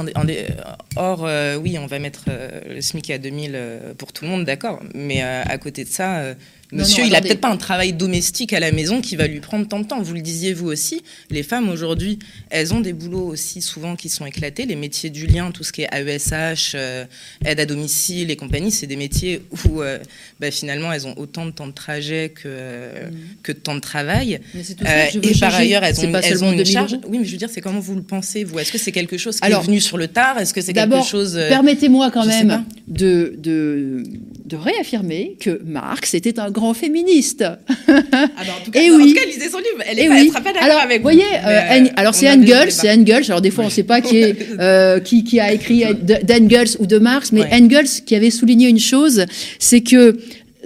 [0.97, 4.31] Or, euh, oui, on va mettre euh, le SMIC à 2000 euh, pour tout le
[4.31, 4.83] monde, d'accord.
[4.95, 6.35] Mais euh, à côté de ça,
[6.73, 9.29] Monsieur, non, non, il a peut-être pas un travail domestique à la maison qui va
[9.29, 10.03] lui prendre tant de temps.
[10.03, 12.19] Vous le disiez vous aussi, les femmes aujourd'hui,
[12.51, 14.67] elles ont des boulots aussi souvent qui sont éclatés.
[14.67, 17.05] Les métiers du lien, tout ce qui est AESH, euh,
[17.45, 19.99] aide à domicile et compagnie, c'est des métiers où euh,
[20.41, 23.15] bah, finalement elles ont autant de temps de trajet que, euh, mmh.
[23.43, 24.41] que de temps de travail.
[24.55, 26.99] et par ailleurs, elles ont, elles ont une charge.
[27.09, 28.59] Oui, mais je veux dire, c'est comment vous le pensez, vous?
[28.59, 30.39] Est-ce que c'est quelque chose qui Alors, est venu sur le tard?
[30.39, 31.39] Est-ce que c'est quelque chose.
[31.49, 34.05] Permettez-moi quand même de, de,
[34.45, 37.43] de réaffirmer que Marx était un grand féministe.
[37.43, 37.57] Ah
[37.89, 39.03] bah en tout cas, et non, oui.
[39.03, 39.83] en tout cas, lisez son livre.
[39.87, 40.29] Elle ne oui.
[40.29, 41.03] sera pas d'accord avec vous.
[41.03, 43.25] voyez, euh, euh, alors c'est Engels, c'est Engels.
[43.27, 43.67] Alors des fois, oui.
[43.67, 45.85] on ne sait pas qui, est, euh, qui, qui, a écrit
[46.23, 47.55] d'Engels ou de Marx, mais ouais.
[47.55, 49.25] Engels qui avait souligné une chose,
[49.59, 50.17] c'est que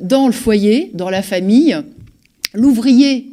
[0.03, 1.77] dans le foyer, dans la famille,
[2.55, 3.29] l'ouvrier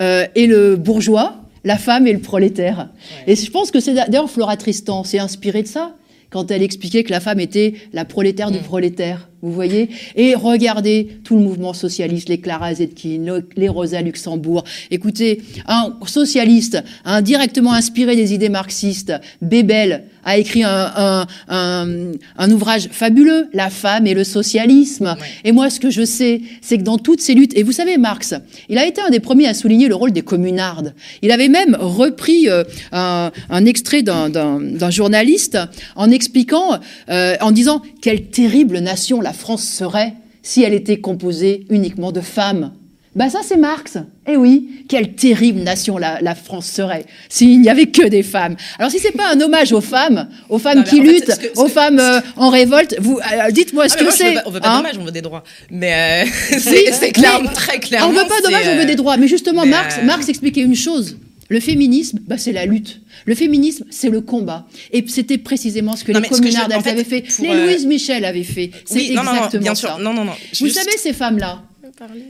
[0.00, 2.90] euh, et le bourgeois, la femme et le prolétaire.
[3.26, 3.32] Ouais.
[3.32, 5.94] Et je pense que c'est d'ailleurs Flora Tristan s'est inspirée de ça
[6.30, 8.62] quand elle expliquait que la femme était la prolétaire du mmh.
[8.62, 9.28] prolétaire.
[9.46, 9.90] Vous voyez?
[10.16, 14.64] Et regardez tout le mouvement socialiste, les Clara Zetkin, les Rosa Luxembourg.
[14.90, 21.88] Écoutez, un socialiste, un directement inspiré des idées marxistes, Bébel, a écrit un, un, un,
[22.36, 25.16] un, ouvrage fabuleux, La femme et le socialisme.
[25.44, 27.96] Et moi, ce que je sais, c'est que dans toutes ces luttes, et vous savez,
[27.96, 28.34] Marx,
[28.68, 30.94] il a été un des premiers à souligner le rôle des communardes.
[31.22, 33.30] Il avait même repris euh, un,
[33.66, 35.58] extrait d'un journaliste
[35.94, 41.66] en expliquant, euh, en disant, quelle terrible nation la France serait si elle était composée
[41.70, 42.72] uniquement de femmes.
[43.16, 43.96] Ben ça c'est Marx.
[44.28, 48.56] Eh oui, quelle terrible nation la, la France serait s'il n'y avait que des femmes.
[48.78, 51.58] Alors si c'est pas un hommage aux femmes, aux femmes non, qui luttent, fait, que,
[51.58, 54.36] aux femmes euh, en révolte, vous euh, dites-moi ce ah, que c'est.
[54.44, 55.44] On veut pas hein d'hommage, on veut des droits.
[55.70, 58.10] Mais euh, c'est clair, très clairement.
[58.10, 59.16] On veut pas d'hommage, on veut des droits.
[59.16, 61.16] Mais justement, mais Marx, Marx expliquait une chose.
[61.48, 63.00] Le féminisme, bah, c'est la lutte.
[63.24, 64.66] Le féminisme, c'est le combat.
[64.92, 67.24] Et c'était précisément ce que non, les communards en fait, avaient fait.
[67.40, 67.66] Les euh...
[67.66, 68.70] Louise Michel avaient fait.
[68.84, 69.88] C'est oui, exactement non, non, bien ça.
[69.88, 69.98] Sûr.
[69.98, 70.32] Non, non, non.
[70.32, 70.78] Vous Juste...
[70.78, 71.62] savez, ces femmes-là,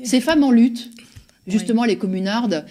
[0.04, 0.90] ces femmes en lutte,
[1.46, 1.88] justement oui.
[1.88, 2.64] les communardes,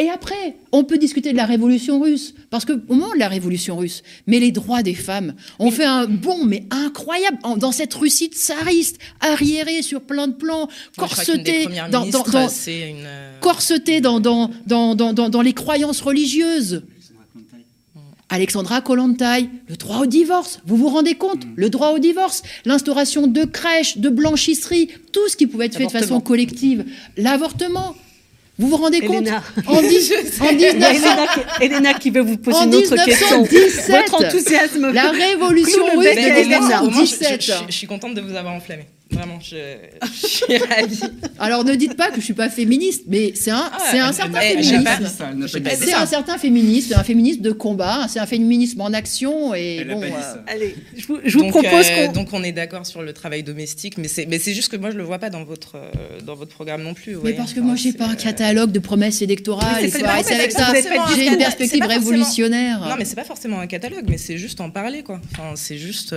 [0.00, 3.76] et après, on peut discuter de la révolution russe, parce qu'au moment de la révolution
[3.76, 8.28] russe, mais les droits des femmes ont fait un bond, mais incroyable, dans cette Russie
[8.28, 13.06] tsariste, arriérée sur plein de plans, corsetée dans, dans, dans, une...
[13.42, 16.82] corsetée dans, dans, dans, dans, dans les croyances religieuses.
[18.30, 21.42] Alexandra Kollontai, le droit au divorce, vous vous rendez compte?
[21.56, 25.84] Le droit au divorce, l'instauration de crèches, de blanchisseries, tout ce qui pouvait être fait
[25.84, 26.86] de façon collective,
[27.18, 27.94] l'avortement,
[28.60, 29.42] vous vous rendez compte Elena.
[29.66, 30.52] En, 10, en 19...
[30.52, 31.26] Elena,
[31.60, 33.96] Elena, qui veut vous poser en une autre 1917, question.
[33.96, 34.92] Votre enthousiasme.
[34.92, 37.40] La révolution russe de 1917.
[37.40, 38.84] Je, je, je, suis contente de vous avoir enflammé.
[39.12, 39.56] Vraiment, je,
[40.02, 41.00] je suis ravie.
[41.38, 44.12] Alors ne dites pas que je suis pas féministe, mais c'est un, ah, c'est un
[44.12, 44.84] certain féminisme.
[45.50, 50.02] C'est un certain féminisme, un féminisme de combat, c'est un féminisme en action et bon.
[50.02, 50.08] Euh...
[50.46, 52.12] Allez, je vous, je vous donc, propose euh, qu'on.
[52.12, 54.90] Donc on est d'accord sur le travail domestique, mais c'est, mais c'est juste que moi
[54.90, 57.16] je le vois pas dans votre, euh, dans votre programme non plus.
[57.22, 59.82] Mais parce que enfin, moi j'ai pas un catalogue de promesses électorales.
[59.82, 60.72] Il faut arrêter avec ça.
[61.16, 62.80] J'ai une perspective révolutionnaire.
[62.80, 65.20] Non, mais c'est pas forcément un catalogue, mais c'est juste en parler quoi.
[65.32, 66.14] Enfin, c'est juste.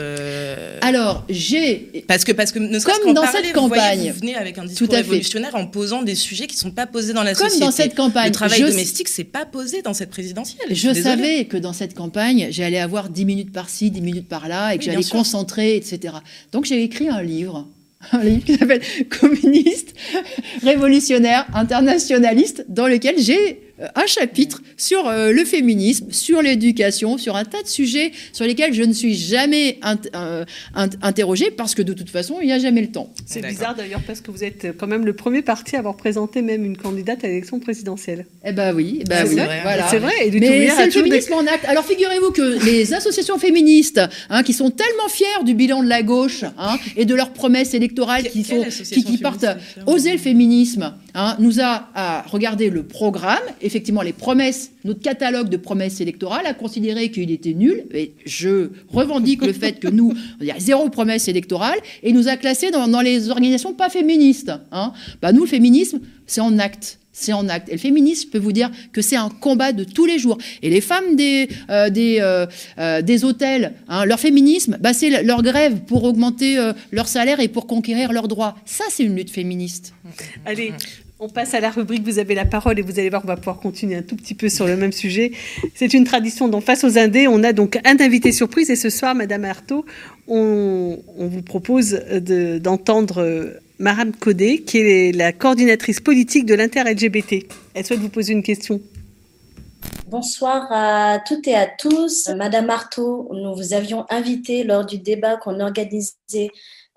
[0.82, 2.04] Alors j'ai.
[2.08, 5.56] Parce que parce que ne comme dans cette campagne, vous venez avec un discours révolutionnaire
[5.56, 7.66] en posant des sujets qui ne sont pas posés dans la comme société.
[7.66, 8.68] dans cette campagne, le travail je...
[8.68, 10.68] domestique, c'est pas posé dans cette présidentielle.
[10.70, 14.74] Je, je savais que dans cette campagne, j'allais avoir 10 minutes par-ci, 10 minutes par-là,
[14.74, 16.16] et que oui, j'allais concentrer, etc.
[16.52, 17.68] Donc j'ai écrit un livre
[18.12, 18.82] un livre qui s'appelle
[19.20, 19.94] Communiste,
[20.64, 23.62] révolutionnaire, internationaliste, dans lequel j'ai
[23.96, 28.74] un chapitre sur euh, le féminisme, sur l'éducation, sur un tas de sujets sur lesquels
[28.74, 32.54] je ne suis jamais int euh, int interrogée parce que de toute façon, il n'y
[32.54, 33.12] a jamais le temps.
[33.26, 36.42] C'est bizarre d'ailleurs parce que vous êtes quand même le premier parti à avoir présenté
[36.42, 38.26] même une candidate à l'élection présidentielle.
[38.46, 39.60] Eh ben oui, eh ben c'est oui, vrai.
[39.64, 39.88] Voilà.
[39.90, 40.14] C'est vrai.
[40.28, 41.34] Et Mais c'est le féminisme des...
[41.36, 41.66] en acte.
[41.66, 46.04] Alors figurez-vous que les associations féministes, hein, qui sont tellement fières du bilan de la
[46.04, 49.46] gauche hein, et de leurs promesses électorales qui, sont, qui, qui partent
[49.86, 53.44] oser le féminisme, hein, nous a à regarder le programme
[53.74, 57.86] effectivement les promesses, notre catalogue de promesses électorales, a considéré qu'il était nul.
[57.94, 62.28] Et je revendique le fait que nous, il y a zéro promesse électorale, et nous
[62.28, 64.52] a classés dans, dans les organisations pas féministes.
[64.72, 64.94] Hein.
[65.22, 67.00] Bah, nous, le féminisme, c'est en acte.
[67.12, 67.70] c'est en acte.
[67.70, 70.38] Et le féminisme, je peux vous dire que c'est un combat de tous les jours.
[70.62, 72.46] Et les femmes des, euh, des, euh,
[72.78, 76.58] euh, des hôtels, hein, leur féminisme, bah, c'est leur grève pour augmenter
[76.92, 78.56] leur salaire et pour conquérir leurs droits.
[78.66, 79.96] Ça, c'est une lutte féministe.
[80.46, 80.74] Allez,
[81.24, 83.38] on passe à la rubrique Vous avez la parole et vous allez voir, on va
[83.38, 85.32] pouvoir continuer un tout petit peu sur le même sujet.
[85.74, 88.90] C'est une tradition dont face aux Indés, on a donc un invité surprise et ce
[88.90, 89.86] soir, Madame Artaud,
[90.28, 91.94] on, vous propose
[92.62, 97.48] d'entendre Maram Kodé, qui est la coordinatrice politique de l'Inter-LGBT.
[97.74, 98.82] Elle souhaite vous poser une question.
[100.08, 102.30] Bonsoir à toutes et à tous.
[102.36, 106.48] Madame Artaud, nous vous avions invité lors du débat qu'on organisait euh,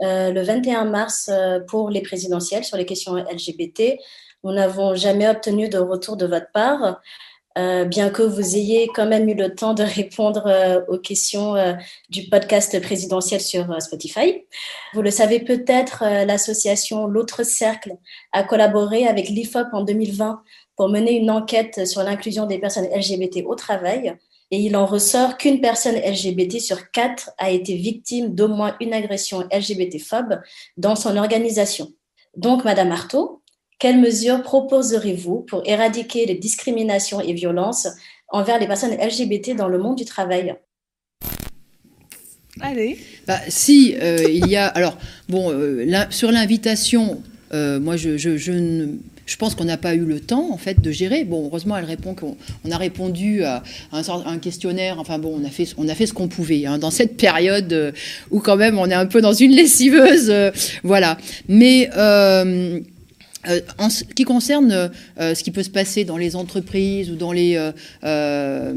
[0.00, 3.98] le 21 mars euh, pour les présidentielles sur les questions LGBT.
[4.44, 7.00] Nous n'avons jamais obtenu de retour de votre part.
[7.56, 11.56] Euh, bien que vous ayez quand même eu le temps de répondre euh, aux questions
[11.56, 11.72] euh,
[12.10, 14.44] du podcast présidentiel sur Spotify.
[14.92, 17.96] Vous le savez peut-être, l'association L'autre Cercle
[18.32, 20.42] a collaboré avec l'IFOP en 2020
[20.76, 24.14] pour mener une enquête sur l'inclusion des personnes LGBT au travail.
[24.50, 28.92] Et il en ressort qu'une personne LGBT sur quatre a été victime d'au moins une
[28.92, 30.40] agression LGBT-phobe
[30.76, 31.92] dans son organisation.
[32.36, 33.42] Donc, Madame Artaud,
[33.78, 37.88] quelles mesures proposerez-vous pour éradiquer les discriminations et violences
[38.28, 40.56] envers les personnes LGBT dans le monde du travail?
[42.60, 42.98] Allez.
[43.26, 44.96] Bah, si euh, il y a alors
[45.28, 47.22] bon euh, sur l'invitation,
[47.52, 48.88] euh, moi je, je, je,
[49.34, 51.24] pense qu'on n'a pas eu le temps en fait de gérer.
[51.24, 55.00] Bon, heureusement, elle répond qu'on on a répondu à un, questionnaire.
[55.00, 57.92] Enfin bon, on a fait, on a fait ce qu'on pouvait hein, dans cette période
[58.30, 60.32] où quand même on est un peu dans une lessiveuse,
[60.84, 61.18] voilà.
[61.48, 61.90] Mais
[63.48, 67.14] euh, en ce qui concerne euh, ce qui peut se passer dans les entreprises ou
[67.14, 67.56] dans les
[68.04, 68.74] euh,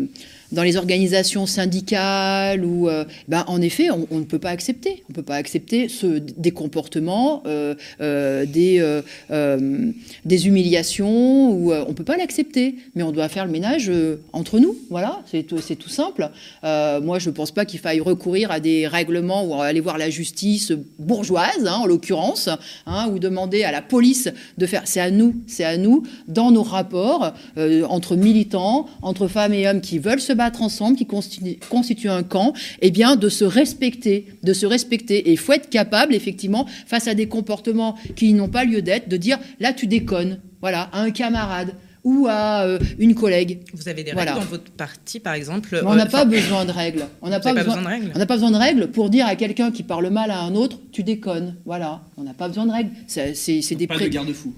[0.52, 5.04] dans les organisations syndicales ou euh, ben, en effet on, ne peut pas accepter.
[5.10, 8.45] On peut pas accepter ce, des comportements euh, euh,
[10.26, 12.76] des humiliations ou on peut pas l'accepter.
[12.95, 13.91] Mais on doit faire le ménage
[14.34, 14.78] entre nous.
[14.89, 16.30] Voilà c'est tout, simple.
[16.64, 20.74] Moi je pense pas qu'il faille recourir à des règlements ou aller voir la justice
[20.97, 22.50] bourgeoise hein, en l'occurrence
[22.86, 24.84] hein, ou demander à la police de faire.
[24.86, 27.34] C'est à nous c'est à nous dans nos rapports
[27.89, 32.54] entre militants entre femmes et hommes qui veulent se battre ensemble, qui constitue, un camp,
[32.82, 35.18] eh bien, de se respecter, de se respecter.
[35.28, 39.10] Et il faut être capable, effectivement, face à des comportements qui n'ont pas lieu d'être,
[39.10, 41.74] de dire là, tu déconnes, voilà, à un camarade
[42.06, 43.60] ou à euh, une collègue.
[43.74, 46.72] Vous avez des règles dans votre parti, par exemple On n'a euh, pas besoin de
[46.72, 47.06] règles.
[47.22, 48.12] On n'a pas, besoin, de règles.
[48.16, 50.56] On n'a pas besoin de règles pour dire à quelqu'un qui parle mal à un
[50.56, 51.58] autre, tu déconnes.
[51.66, 52.92] Voilà, on n'a pas besoin de règles.
[53.08, 54.54] C'est des pas de garde-fou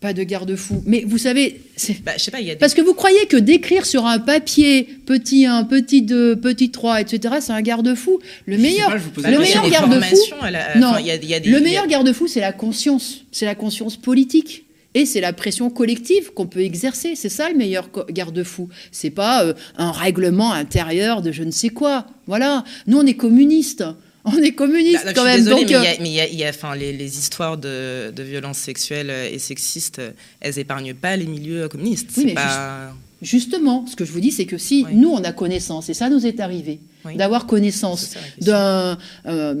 [0.00, 0.82] pas de garde-fou.
[0.86, 4.88] Mais vous savez, c'est bah, pas, parce que vous croyez que d'écrire sur un papier
[5.06, 8.18] petit 1, petit 2, petit 3, etc., c'est un garde-fou.
[8.44, 10.16] Le meilleur, le meilleur garde-fou,
[10.78, 14.64] non, le meilleur garde-fou, c'est la conscience, c'est la conscience politique.
[14.94, 17.16] Et c'est la pression collective qu'on peut exercer.
[17.16, 18.70] C'est ça le meilleur garde-fou.
[18.90, 22.06] C'est pas euh, un règlement intérieur de je ne sais quoi.
[22.26, 22.64] Voilà.
[22.86, 23.84] Nous, on est communistes
[24.38, 25.44] on est communiste bah, quand même.
[25.44, 30.02] donc, mais il y a, enfin, les, histoires de, violences sexuelles et sexistes,
[30.40, 32.10] elles épargnent pas les milieux communistes.
[32.16, 32.34] Oui,
[33.22, 36.08] justement, ce que je vous dis, c'est que si nous, on a connaissance, et ça
[36.08, 36.80] nous est arrivé,
[37.14, 39.54] d'avoir connaissance d'un euh,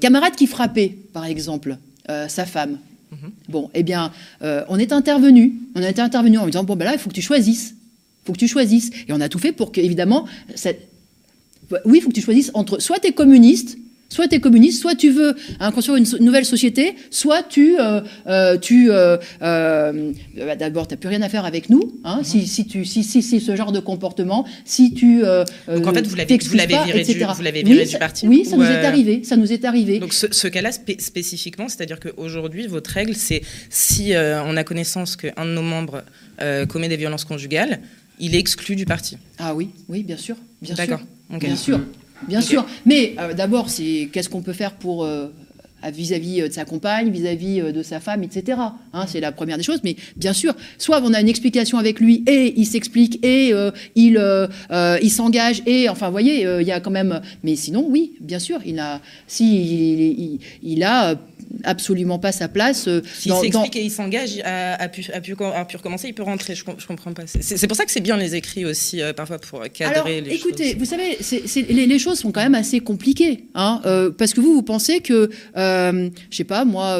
[0.00, 1.78] camarade qui frappait, par exemple,
[2.10, 2.78] euh, sa femme.
[3.10, 3.30] Mhm.
[3.48, 4.12] Bon, eh bien,
[4.42, 7.08] euh, on est intervenu, on a été intervenu en disant bon ben là, il faut
[7.08, 9.80] que tu choisisses, il faut que tu choisisses, et on a tout fait pour que
[9.80, 10.88] évidemment cette,
[11.84, 13.78] oui, il faut que tu choisisses entre soit tu es communiste,
[14.14, 18.00] soit tu es communiste, soit tu veux hein, construire une nouvelle société, soit tu, euh,
[18.26, 22.24] euh, tu euh, bah, d'abord, tu n'as plus rien à faire avec nous, hein, mhm.
[22.24, 25.22] si, si, tu, si, si, si, ce genre de comportement, si tu.
[25.22, 29.24] Donc en fait, vous l'avez, viré, du, vous du parti Oui, ça nous est arrivé.
[29.24, 29.98] Ça nous est arrivé.
[29.98, 35.50] Donc ce, cas-là spécifiquement, c'est-à-dire qu'aujourd'hui, votre règle, c'est si on a connaissance qu'un de
[35.50, 36.02] nos membres
[36.68, 37.80] commet des violences conjugales,
[38.20, 39.16] il est exclu du parti.
[39.38, 40.36] Ah oui, oui, bien sûr.
[40.62, 40.76] Bien
[41.30, 41.80] Bien sûr,
[42.28, 42.66] bien sûr.
[42.86, 45.28] Mais euh, d'abord, c'est qu'est-ce qu'on peut faire pour euh,
[45.92, 48.58] vis-à-vis euh, de sa compagne, vis-à-vis de sa femme, etc.
[48.92, 49.80] Hein, c'est la première des choses.
[49.84, 53.52] Mais bien sûr, soit on a une explication avec lui et il s'explique et
[53.94, 54.48] il,
[55.02, 57.20] il s'engage et enfin, vous voyez, il y a quand même.
[57.42, 61.16] Mais sinon, oui, bien sûr, il a, si il a
[61.64, 62.88] absolument pas sa place.
[62.88, 66.54] Euh, S'il s'explique et il s'engage, a, pu, a, pu, recommencer, il peut rentrer.
[66.54, 67.24] Je, je comprends pas.
[67.26, 70.74] C'est pour ça que c'est bien les écrits aussi, euh, parfois, pour cadrer Alors, écoutez,
[70.74, 71.18] vous savez,
[71.68, 73.44] les, choses sont quand même assez compliquées.
[73.54, 76.98] Hein, euh, parce que vous, vous pensez que, je sais pas, moi.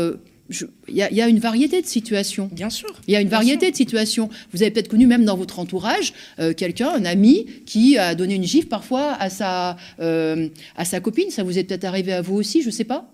[0.88, 2.48] il y, a une variété de situations.
[2.52, 2.88] Bien sûr.
[3.06, 4.28] Il y a une variété de situations.
[4.52, 6.12] Vous avez peut-être connu même dans votre entourage
[6.56, 11.30] quelqu'un, un ami, qui a donné une gifle parfois à sa, à sa copine.
[11.30, 13.13] Ça vous est peut-être arrivé à vous aussi, je ne sais pas.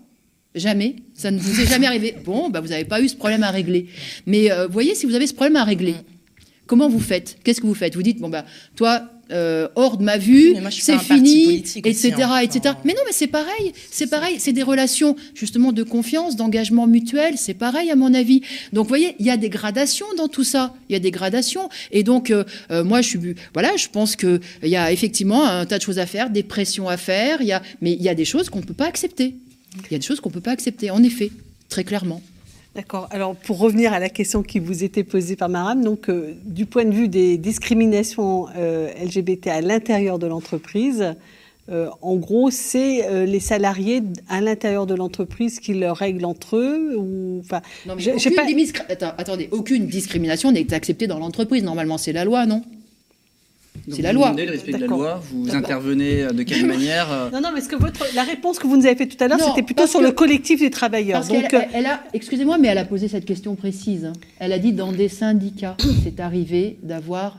[0.53, 0.95] Jamais.
[1.13, 2.15] Ça ne vous est jamais arrivé.
[2.25, 3.87] Bon, bah, vous n'avez pas eu ce problème à régler.
[4.25, 5.95] Mais euh, voyez, si vous avez ce problème à régler,
[6.67, 7.37] comment vous faites?
[7.43, 7.95] Qu'est-ce que vous faites?
[7.95, 8.45] Vous dites, bon, bah,
[8.75, 12.39] toi, euh, hors de ma vue, c'est fini, etc., hein.
[12.39, 12.75] etc.
[12.83, 17.35] Mais non, mais c'est pareil, c'est pareil, c'est des relations justement de confiance, d'engagement mutuel,
[17.37, 18.41] c'est pareil à mon avis.
[18.73, 21.11] Donc, vous voyez, il y a des gradations dans tout ça, il y a des
[21.11, 21.69] gradations.
[21.91, 23.19] Et donc, euh, euh, moi, je suis,
[23.53, 26.43] voilà, je pense que il y a effectivement un tas de choses à faire, des
[26.43, 28.73] pressions à faire, il y a, mais il y a des choses qu'on ne peut
[28.73, 29.35] pas accepter.
[29.75, 31.31] Il y a des choses qu'on ne peut pas accepter, en effet,
[31.69, 32.21] très clairement.
[32.75, 33.09] D'accord.
[33.11, 36.65] Alors, pour revenir à la question qui vous était posée par Maram, donc, euh, du
[36.65, 41.15] point de vue des discriminations euh, LGBT à l'intérieur de l'entreprise,
[41.69, 46.95] euh, en gros, c'est les salariés à l'intérieur de l'entreprise qui le règlent entre eux
[46.97, 47.43] ou,
[47.85, 48.43] non, mais aucune pas...
[48.89, 51.63] Attends, attendez, aucune discrimination n'est acceptée dans l'entreprise.
[51.63, 52.63] Normalement, c'est la loi, non?
[53.89, 54.29] C'est la loi.
[54.29, 57.61] Vous demandez le respect de la loi, vous intervenez de quelle manière Non, non, mais
[57.61, 59.87] ce que votre, la réponse que vous nous avez faite tout à l'heure, c'était plutôt
[59.87, 61.25] sur le collectif des travailleurs.
[61.25, 64.05] Donc, elle, a, excusez-moi, mais elle a posé cette question précise.
[64.05, 64.13] Hein.
[64.39, 67.37] Elle a dit dans des syndicats, c'est arrivé d'avoir.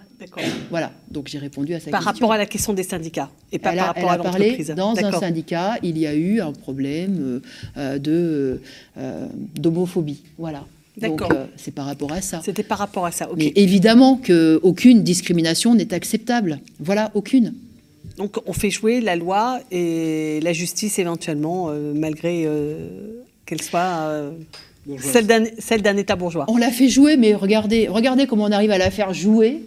[0.70, 2.04] Voilà, donc j'ai répondu à sa par question.
[2.04, 4.68] Par rapport à la question des syndicats et pas elle par a, rapport à l'entreprise.
[4.76, 7.40] Dans un syndicat, il y a eu un problème
[7.76, 8.60] euh, de
[8.98, 9.26] euh,
[9.56, 10.22] d'homophobie.
[10.38, 10.64] Voilà.
[11.00, 12.40] Donc euh, c'est par rapport à ça.
[12.44, 13.30] C'était par rapport à ça.
[13.30, 13.36] ok.
[13.38, 16.60] Mais évidemment qu'aucune discrimination n'est acceptable.
[16.80, 17.54] Voilà, aucune.
[18.18, 24.32] Donc on fait jouer la loi et la justice éventuellement, euh, malgré euh, qu'elle soit
[25.00, 26.44] celle d'un État bourgeois.
[26.48, 29.62] On la fait jouer, mais regardez, regardez comment on arrive à la faire jouer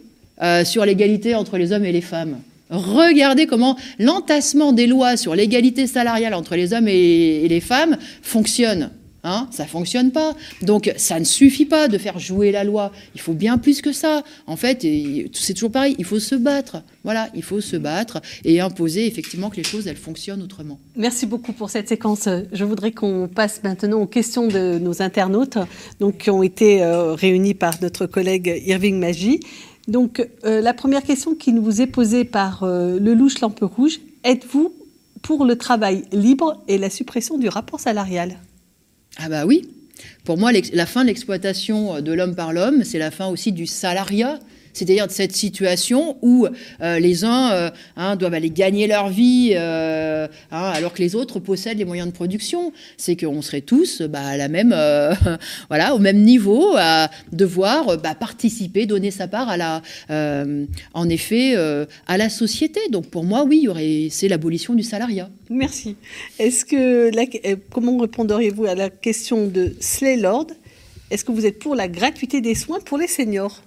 [0.65, 2.39] sur l'égalité entre les hommes et les femmes.
[2.69, 8.89] Regardez comment l'entassement des lois sur l'égalité salariale entre les hommes et les femmes fonctionne.
[9.27, 10.35] Hein, ça fonctionne pas.
[10.61, 12.91] Donc ça ne suffit pas de faire jouer la loi.
[13.15, 14.23] Il faut bien plus que ça.
[14.45, 14.85] En fait,
[15.33, 15.95] c'est toujours pareil.
[15.97, 16.83] Il faut se battre.
[17.03, 20.79] Voilà, il faut se battre et imposer effectivement que les choses elles fonctionnent autrement.
[20.95, 22.29] Merci beaucoup pour cette séquence.
[22.51, 25.57] Je voudrais qu'on passe maintenant aux questions de nos internautes,
[25.99, 29.39] donc qui ont été euh, réunies par notre collègue Irving Magie.
[29.87, 33.99] Donc euh, la première question qui nous est posée par euh, le louche lampe rouge
[34.23, 34.71] êtes-vous
[35.23, 38.37] pour le travail libre et la suppression du rapport salarial?
[39.17, 39.69] Ah bah oui.
[40.23, 43.65] Pour moi, la fin de l'exploitation de l'homme par l'homme, c'est la fin aussi du
[43.65, 44.39] salariat
[44.75, 46.47] c'est-à-dire de cette situation où
[46.81, 51.15] euh, les uns euh, hein, doivent aller gagner leur vie euh, hein, alors que les
[51.15, 52.73] autres possèdent les moyens de production.
[52.97, 54.75] C'est qu'on serait tous bah, à la même,
[55.69, 59.81] voilà, au même niveau à devoir bah, participer, donner sa part à la,
[60.93, 61.55] en effet,
[62.07, 62.81] à la société.
[62.91, 63.67] Donc pour moi, oui,
[64.11, 65.29] c'est l'abolition du salariat.
[65.49, 65.95] Merci.
[66.37, 67.11] Est-ce que
[67.71, 70.47] comment répondriez-vous à la question de Slay Lord?
[71.11, 73.61] Est-ce que vous êtes pour la gratuité des soins pour les seniors?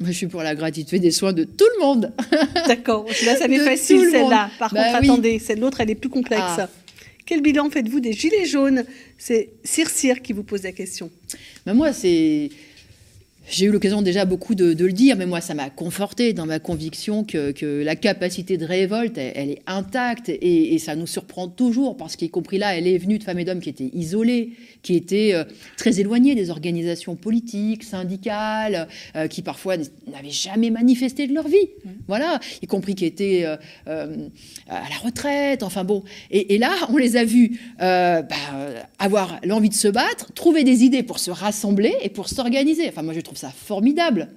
[0.00, 2.12] Moi, je suis pour la gratuité des soins de tout le monde.
[2.66, 3.06] D'accord.
[3.24, 4.50] Là, ça m'est facile, celle-là.
[4.58, 6.42] Par bah contre, attendez, celle l'autre, elle est plus complexe.
[6.58, 6.68] Ah.
[7.26, 8.84] Quel bilan faites-vous des Gilets jaunes?
[9.18, 11.10] C'est Cire qui vous pose la question.
[11.66, 12.48] Ben moi, c'est
[13.50, 16.58] j'ai eu l'occasion déjà beaucoup de, le dire, mais moi, ça m'a conforté dans ma
[16.58, 22.14] conviction que, la capacité de révolte, elle, est intacte et, ça nous surprend toujours parce
[22.14, 25.34] qu'y compris là, elle est venue de femmes et d'hommes qui étaient isolés, qui étaient
[25.34, 25.44] euh,
[25.76, 28.86] très éloignés des organisations politiques, syndicales,
[29.16, 31.56] euh, qui parfois n'avaient jamais manifesté de leur vie.
[31.84, 31.88] Mmh.
[32.06, 34.28] Voilà, y compris qui étaient euh,
[34.68, 36.04] à la retraite, enfin bon.
[36.30, 38.26] Et, là, on les a vus bah,
[38.98, 42.88] avoir l'envie de se battre, trouver des idées pour se rassembler et pour s'organiser.
[42.88, 44.28] Enfin, moi, je trouve ça formidable.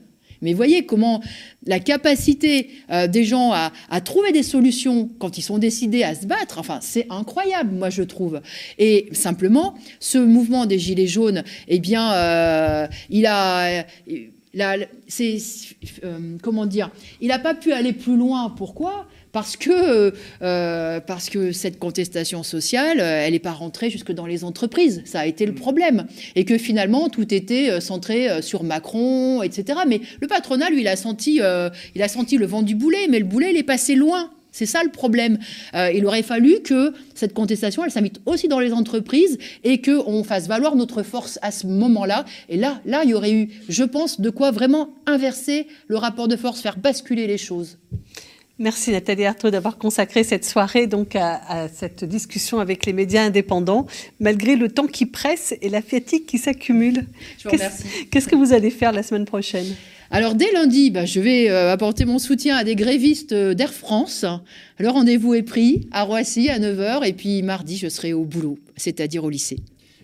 [0.41, 1.21] Mais voyez comment
[1.65, 3.71] la capacité euh, des gens à,
[4.01, 8.01] trouver des solutions quand ils sont décidés à se battre, enfin, c'est incroyable, moi, je
[8.03, 8.41] trouve.
[8.79, 13.85] Et simplement, ce mouvement des Gilets jaunes, eh bien, euh, il a.
[15.07, 15.37] c'est,
[16.03, 16.89] euh, comment dire,
[17.21, 18.49] il n'a pas pu aller plus loin.
[18.49, 19.07] Pourquoi?
[19.31, 24.25] Parce que, euh, parce que cette contestation sociale, euh, elle n'est pas rentrée jusque dans
[24.25, 25.01] les entreprises.
[25.05, 25.55] Ça a été le mm.
[25.55, 26.07] problème.
[26.35, 29.79] Et que finalement, tout était euh, centré sur Macron, etc.
[29.87, 31.39] Mais le patronat, lui, il a senti,
[31.95, 34.31] il a senti le vent du boulet, mais le boulet, il est passé loin.
[34.53, 35.39] C'est ça le problème.
[35.73, 40.47] il aurait fallu que cette contestation, elle s'invite aussi dans les entreprises et qu'on fasse
[40.47, 42.25] valoir notre force à ce moment-là.
[42.49, 46.27] Et là, là, il y aurait eu, je pense, de quoi vraiment inverser le rapport
[46.27, 47.77] de force, faire basculer les choses.
[48.61, 53.87] Merci Nathalie Artaud d'avoir consacré cette soirée donc à, cette discussion avec les médias indépendants,
[54.19, 57.07] malgré le temps qui presse et la fatigue qui s'accumule.
[58.11, 59.65] Qu'est-ce que vous allez faire la semaine prochaine?
[60.11, 63.73] Alors dès lundi, bah, je vais euh, apporter mon soutien à des grévistes euh, d'Air
[63.73, 64.25] France.
[64.77, 68.59] Le rendez-vous est pris à Roissy à 9h et puis mardi, je serai au boulot,
[68.75, 69.57] c'est-à-dire au lycée.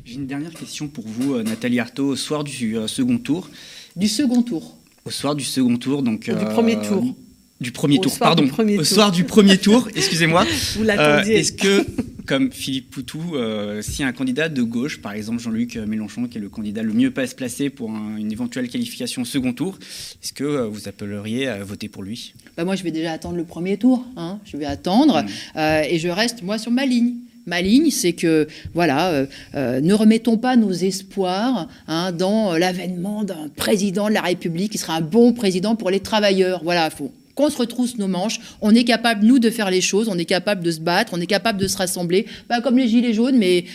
[0.04, 3.52] J'ai une dernière question pour vous, euh, Nathalie Artaud, au soir du second tour.
[3.96, 4.78] Du second tour.
[5.06, 6.28] Au soir du second tour, donc...
[6.28, 7.14] Du premier tour
[7.60, 8.48] du premier tour, pardon,
[8.78, 10.46] au soir du premier tour, excusez-moi.
[10.76, 11.36] Vous l'attendiez.
[11.36, 11.86] Euh, est-ce que
[12.28, 16.42] comme Philippe Poutou, euh, si un candidat de gauche, par exemple Jean-Luc Mélenchon, qui est
[16.42, 19.80] le candidat le mieux pas placer pour une éventuelle qualification au second tour,
[20.22, 22.34] est-ce que euh, vous appelleriez à voter pour lui?
[22.58, 24.06] Bah Moi, je vais déjà attendre le premier tour.
[24.18, 24.40] Hein.
[24.46, 25.60] Je vais attendre mmh.
[25.90, 27.14] et je reste, moi, sur ma ligne
[27.50, 34.10] ma ligne, c'est que voilà, ne remettons pas nos espoirs hein, dans l'avènement d'un président
[34.10, 36.60] de la République qui sera un bon président pour les travailleurs.
[36.66, 40.10] Voilà, faut qu'on se retrousse nos manches, on est capable, nous, de faire les choses,
[40.10, 42.88] on est capable de se battre, on est capable de se rassembler, pas comme les
[42.88, 43.66] Gilets jaunes, mais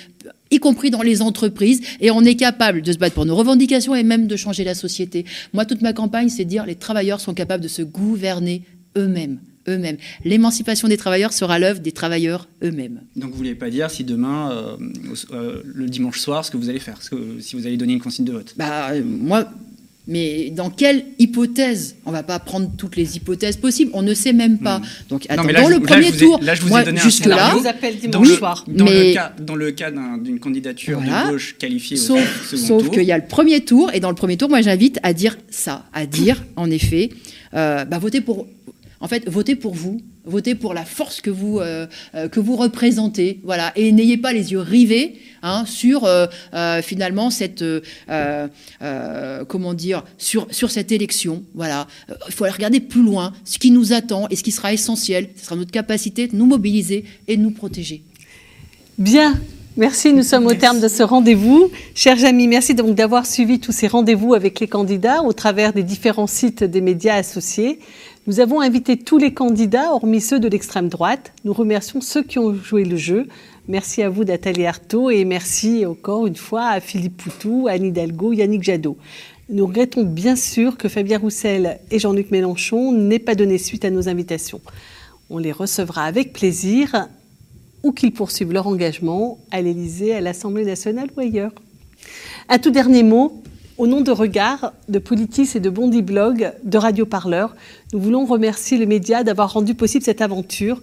[0.50, 3.94] y compris dans les entreprises, et on est capable de se battre pour nos revendications
[3.94, 5.24] et même de changer la société.
[5.52, 8.62] Moi, toute ma campagne, c'est de dire les travailleurs sont capables de se gouverner
[8.96, 9.38] eux-mêmes
[9.68, 9.96] eux-mêmes.
[10.24, 13.02] L'émancipation des travailleurs sera l'œuvre des travailleurs eux-mêmes.
[13.14, 14.76] Donc vous ne voulez pas dire si demain, euh,
[15.32, 18.24] euh, le dimanche soir, ce que vous allez faire, si vous allez donner une consigne
[18.24, 18.54] de vote?
[18.56, 19.46] Bah, euh, Moi,
[20.08, 21.94] mais dans quelle hypothèse?
[22.06, 23.92] On va pas prendre toutes les hypothèses possibles.
[23.94, 24.80] On ne sait même pas.
[25.08, 26.40] Donc, attendons le premier tour.
[26.42, 28.64] là, je vous ai donné jusque un là, vous appelle dimanche dans soir.
[28.66, 32.18] Dans, le cas, dans le cas d'une candidature de gauche qualifiée sauf,
[32.52, 34.60] au second sauf qu'il y a le premier tour, et dans le premier tour, moi,
[34.60, 37.10] j'invite à dire ça, à dire, en effet,
[37.54, 38.46] euh, bah, votez pour
[39.02, 42.54] en fait, votez pour vous, votez pour la force que vous, euh, euh, que vous
[42.54, 46.28] représentez, voilà, et n'ayez pas les yeux rivés hein, sur euh,
[46.82, 47.64] finalement cette,
[49.48, 51.88] comment dire, sur, sur cette élection, voilà.
[52.28, 55.30] Il faut aller regarder plus loin, ce qui nous attend et ce qui sera essentiel,
[55.34, 58.02] ce sera notre capacité de nous mobiliser et de nous protéger.
[58.98, 59.34] Bien,
[59.78, 61.70] Merci, nous sommes au terme de ce rendez-vous.
[61.94, 65.82] Chers amis, merci donc d'avoir suivi tous ces rendez-vous avec les candidats au travers des
[65.82, 67.78] différents sites des médias associés.
[68.28, 71.32] Nous avons invité tous les candidats, hormis ceux de l'extrême droite.
[71.44, 73.26] Nous remercions ceux qui ont joué le jeu.
[73.66, 78.32] Merci à vous, Nathalie Artaud, et merci encore une fois à Philippe Poutou, Anne Hidalgo,
[78.32, 78.96] Yannick Jadot.
[79.48, 83.90] Nous regrettons bien sûr que Fabien Roussel et Jean-Luc Mélenchon n'aient pas donné suite à
[83.90, 84.60] nos invitations.
[85.28, 87.08] On les recevra avec plaisir
[87.82, 91.52] ou qu'ils poursuivent leur engagement à l'Élysée, à l'Assemblée nationale ou ailleurs.
[92.48, 93.42] Un tout dernier mot,
[93.78, 97.54] au nom de Regard, de Politis et de Bondi Blog, de Radio Parleur,
[97.92, 100.80] nous voulons remercier les médias d'avoir rendu possible cette aventure,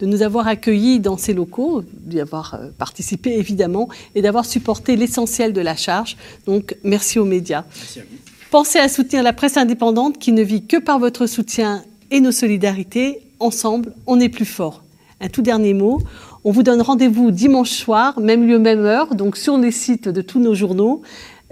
[0.00, 4.96] de nous avoir accueillis dans ces locaux, d'y avoir euh, participé évidemment, et d'avoir supporté
[4.96, 6.16] l'essentiel de la charge.
[6.46, 7.64] Donc merci aux médias.
[7.68, 8.16] Merci à vous.
[8.50, 12.32] Pensez à soutenir la presse indépendante qui ne vit que par votre soutien et nos
[12.32, 13.20] solidarités.
[13.38, 14.82] Ensemble, on est plus fort.
[15.20, 16.00] Un tout dernier mot.
[16.44, 20.22] On vous donne rendez-vous dimanche soir, même lieu, même heure, donc sur les sites de
[20.22, 21.02] tous nos journaux.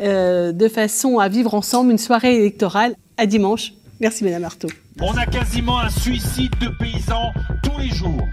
[0.00, 3.72] Euh, de façon à vivre ensemble une soirée électorale à dimanche.
[4.00, 4.68] Merci Madame Artaud.
[5.00, 7.32] On a quasiment un suicide de paysans
[7.64, 8.28] tous les jours.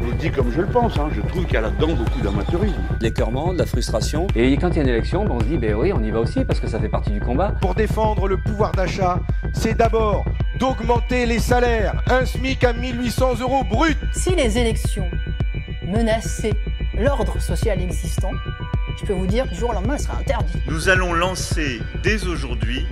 [0.00, 1.08] Je le dis comme je le pense, hein.
[1.14, 2.76] je trouve qu'il y a là-dedans beaucoup d'amateurisme.
[3.00, 4.26] L'écœurement, de la frustration.
[4.36, 6.10] Et quand il y a une élection, ben, on se dit, ben oui, on y
[6.10, 7.54] va aussi parce que ça fait partie du combat.
[7.60, 9.18] Pour défendre le pouvoir d'achat,
[9.54, 10.24] c'est d'abord
[10.60, 12.02] d'augmenter les salaires.
[12.06, 13.96] Un SMIC à 1800 euros brut.
[14.12, 15.08] Si les élections
[15.84, 16.54] menaçaient
[16.94, 18.32] l'ordre social existant,
[19.00, 20.56] je peux vous dire du jour au lendemain, elle sera interdite.
[20.66, 22.86] Nous allons lancer dès aujourd'hui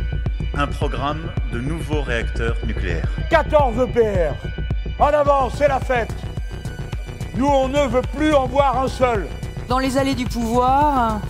[0.54, 3.08] un programme de nouveaux réacteurs nucléaires.
[3.30, 4.34] 14 EPR
[4.98, 6.14] En avant, c'est la fête
[7.36, 9.26] Nous, on ne veut plus en voir un seul
[9.68, 11.20] Dans les allées du pouvoir,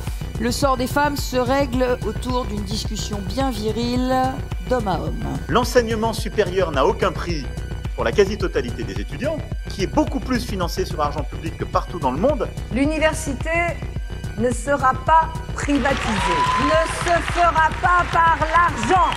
[0.40, 4.14] le sort des femmes se règle autour d'une discussion bien virile
[4.68, 5.24] d'homme à homme.
[5.48, 7.46] L'enseignement supérieur n'a aucun prix
[7.94, 9.38] pour la quasi-totalité des étudiants,
[9.70, 12.46] qui est beaucoup plus financé sur argent public que partout dans le monde.
[12.74, 13.48] L'université
[14.38, 19.10] ne sera pas privatisé, ne se fera pas par l'argent.